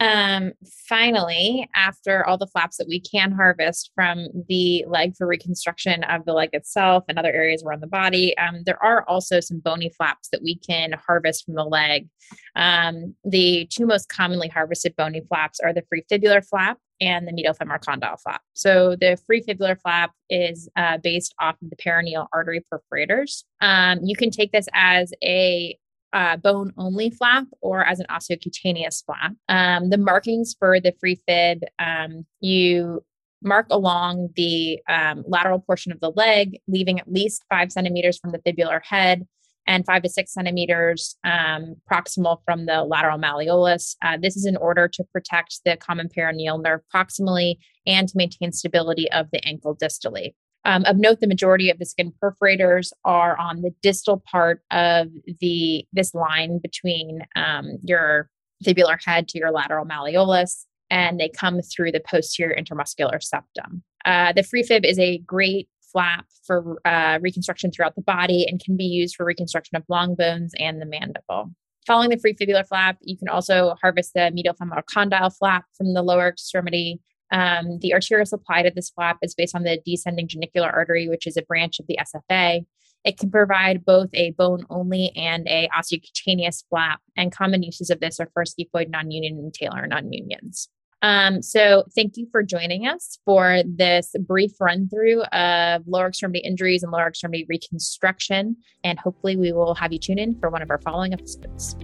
Um, 0.01 0.53
finally, 0.89 1.69
after 1.75 2.27
all 2.27 2.39
the 2.39 2.47
flaps 2.47 2.79
that 2.79 2.89
we 2.89 3.01
can 3.01 3.33
harvest 3.33 3.91
from 3.95 4.29
the 4.49 4.85
leg 4.89 5.15
for 5.17 5.27
reconstruction 5.27 6.05
of 6.05 6.25
the 6.25 6.33
leg 6.33 6.51
itself 6.55 7.05
and 7.09 7.19
other 7.19 7.33
areas 7.33 7.63
around 7.63 7.83
the 7.83 7.87
body, 7.87 8.37
um, 8.39 8.63
there 8.65 8.83
are 8.83 9.05
also 9.07 9.41
some 9.41 9.61
bony 9.61 9.91
flaps 9.91 10.31
that 10.31 10.43
we 10.43 10.57
can 10.57 10.93
harvest 11.07 11.45
from 11.45 11.55
the 11.55 11.65
leg. 11.65 12.09
Um, 12.57 13.15
the 13.25 13.69
two 13.71 13.87
most 13.87 14.09
commonly 14.09 14.49
harvested 14.49 14.97
bony 14.97 15.21
flaps 15.29 15.61
are 15.61 15.75
the 15.75 15.83
free 15.89 16.03
fibular 16.11 16.45
flap 16.45 16.79
and 17.01 17.27
the 17.27 17.33
medial 17.33 17.55
femoral 17.55 17.79
condyle 17.79 18.17
flap. 18.17 18.43
So 18.53 18.97
the 18.97 19.19
free 19.27 19.43
fibular 19.43 19.81
flap 19.81 20.13
is 20.29 20.69
uh, 20.77 20.99
based 20.99 21.35
off 21.41 21.57
of 21.63 21.71
the 21.71 21.77
peroneal 21.77 22.27
artery 22.33 22.65
perforators. 22.73 23.45
Um, 23.61 24.01
you 24.03 24.17
can 24.17 24.31
take 24.31 24.53
this 24.53 24.69
as 24.75 25.13
a 25.23 25.79
uh, 26.13 26.37
bone 26.37 26.73
only 26.77 27.11
flap 27.11 27.47
or 27.61 27.85
as 27.85 28.01
an 28.01 28.07
osteocutaneous 28.11 29.05
flap. 29.05 29.33
Um, 29.49 29.91
the 29.91 29.99
markings 29.99 30.55
for 30.59 30.81
the 30.81 30.93
free 31.01 31.21
fib, 31.27 31.61
um, 31.79 32.27
you 32.41 33.05
mark 33.43 33.67
along 33.71 34.31
the 34.37 34.81
um, 34.89 35.25
lateral 35.27 35.61
portion 35.61 35.93
of 35.93 36.01
the 36.01 36.11
leg, 36.11 36.59
leaving 36.69 37.01
at 37.01 37.11
least 37.11 37.45
five 37.49 37.73
centimeters 37.73 38.19
from 38.19 38.33
the 38.33 38.39
fibular 38.39 38.81
head 38.83 39.27
and 39.67 39.87
five 39.87 40.03
to 40.03 40.09
six 40.09 40.33
centimeters 40.33 41.17
um, 41.25 41.77
proximal 41.91 42.39
from 42.45 42.67
the 42.67 42.83
lateral 42.83 43.19
malleolus. 43.19 43.95
Uh, 44.03 44.17
this 44.21 44.37
is 44.37 44.47
in 44.47 44.57
order 44.57 44.89
to 44.89 45.05
protect 45.13 45.61
the 45.65 45.77
common 45.77 46.09
peroneal 46.09 46.63
nerve 46.63 46.81
proximally 46.95 47.57
and 47.87 48.09
to 48.09 48.17
maintain 48.17 48.53
stability 48.53 49.11
of 49.13 49.29
the 49.33 49.45
ankle 49.45 49.77
distally. 49.77 50.35
Um, 50.65 50.85
of 50.85 50.97
note, 50.97 51.21
the 51.21 51.27
majority 51.27 51.71
of 51.71 51.79
the 51.79 51.87
skin 51.87 52.13
perforators 52.23 52.93
are 53.05 53.37
on 53.39 53.63
the 53.63 53.73
distal 53.83 54.23
part 54.31 54.63
of 54.71 55.09
the 55.41 55.87
this 55.93 56.15
line 56.15 56.59
between 56.59 57.27
um, 57.35 57.79
your 57.83 58.29
fibular 58.65 58.99
head 59.03 59.27
to 59.29 59.39
your 59.39 59.51
lateral 59.51 59.87
malleolus, 59.87 60.67
and 60.91 61.19
they 61.19 61.29
come 61.29 61.61
through 61.63 61.93
the 61.93 62.01
posterior 62.01 62.55
intermuscular 62.55 63.23
septum. 63.23 63.83
Uh, 64.05 64.33
the 64.33 64.43
free 64.43 64.63
fib 64.63 64.85
is 64.85 64.99
a 64.99 65.19
great 65.19 65.69
flap 65.93 66.27
for 66.47 66.81
uh, 66.85 67.19
reconstruction 67.21 67.71
throughout 67.71 67.95
the 67.95 68.03
body 68.03 68.47
and 68.49 68.63
can 68.63 68.77
be 68.77 68.85
used 68.85 69.17
for 69.17 69.25
reconstruction 69.25 69.77
of 69.77 69.85
long 69.89 70.15
bones 70.15 70.53
and 70.59 70.81
the 70.81 70.87
mandible. 70.87 71.51
Following 71.87 72.11
the 72.11 72.19
free 72.19 72.35
fibular 72.35 72.67
flap, 72.67 72.99
you 73.01 73.17
can 73.17 73.29
also 73.29 73.75
harvest 73.81 74.13
the 74.15 74.31
medial 74.31 74.55
femoral 74.55 74.83
condyle 74.83 75.31
flap 75.31 75.65
from 75.77 75.95
the 75.95 76.03
lower 76.03 76.29
extremity 76.29 77.01
um, 77.31 77.79
the 77.81 77.95
arterial 77.95 78.27
supply 78.27 78.63
to 78.63 78.71
this 78.75 78.91
flap 78.91 79.19
is 79.23 79.35
based 79.35 79.55
on 79.55 79.63
the 79.63 79.81
descending 79.85 80.29
genicular 80.29 80.73
artery, 80.73 81.09
which 81.09 81.27
is 81.27 81.37
a 81.37 81.43
branch 81.43 81.79
of 81.79 81.87
the 81.87 81.99
SFA. 81.99 82.65
It 83.05 83.19
can 83.19 83.31
provide 83.31 83.85
both 83.85 84.11
a 84.13 84.33
bone 84.33 84.67
only 84.69 85.11
and 85.17 85.49
a 85.49 85.69
osteocutaneous 85.77 86.65
flap, 86.69 87.01
and 87.17 87.33
common 87.33 87.63
uses 87.63 87.91
of 87.91 88.01
this 88.01 88.21
are 88.21 88.31
for 88.35 88.45
scaphoid 88.45 88.91
non-union 88.91 89.39
and 89.39 89.53
talar 89.53 89.89
non-unions. 89.89 90.69
Um, 91.03 91.41
so 91.41 91.85
thank 91.95 92.17
you 92.17 92.27
for 92.31 92.43
joining 92.43 92.87
us 92.87 93.19
for 93.25 93.63
this 93.65 94.15
brief 94.21 94.53
run 94.61 94.89
through 94.89 95.23
of 95.23 95.83
lower 95.87 96.09
extremity 96.09 96.41
injuries 96.41 96.83
and 96.83 96.93
lower 96.93 97.09
extremity 97.09 97.47
reconstruction. 97.49 98.57
And 98.85 98.99
hopefully 98.99 99.37
we 99.37 99.53
will 99.53 99.75
have 99.77 99.93
you 99.93 99.99
tune 99.99 100.19
in 100.19 100.39
for 100.39 100.51
one 100.51 100.63
of 100.63 100.71
our 100.71 100.81
following 100.81 101.15
episodes. 101.15 101.75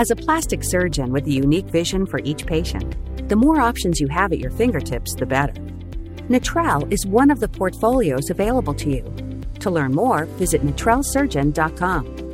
As 0.00 0.10
a 0.10 0.16
plastic 0.16 0.64
surgeon 0.64 1.12
with 1.12 1.26
a 1.26 1.30
unique 1.30 1.66
vision 1.66 2.06
for 2.06 2.20
each 2.24 2.46
patient, 2.46 2.96
the 3.28 3.36
more 3.36 3.60
options 3.60 4.00
you 4.00 4.08
have 4.08 4.32
at 4.32 4.38
your 4.38 4.50
fingertips, 4.50 5.14
the 5.14 5.26
better. 5.26 5.52
Natrelle 6.30 6.90
is 6.90 7.04
one 7.04 7.30
of 7.30 7.38
the 7.38 7.48
portfolios 7.48 8.30
available 8.30 8.72
to 8.72 8.88
you. 8.88 9.04
To 9.58 9.70
learn 9.70 9.92
more, 9.94 10.24
visit 10.38 10.62
natrellesurgeon.com. 10.62 12.29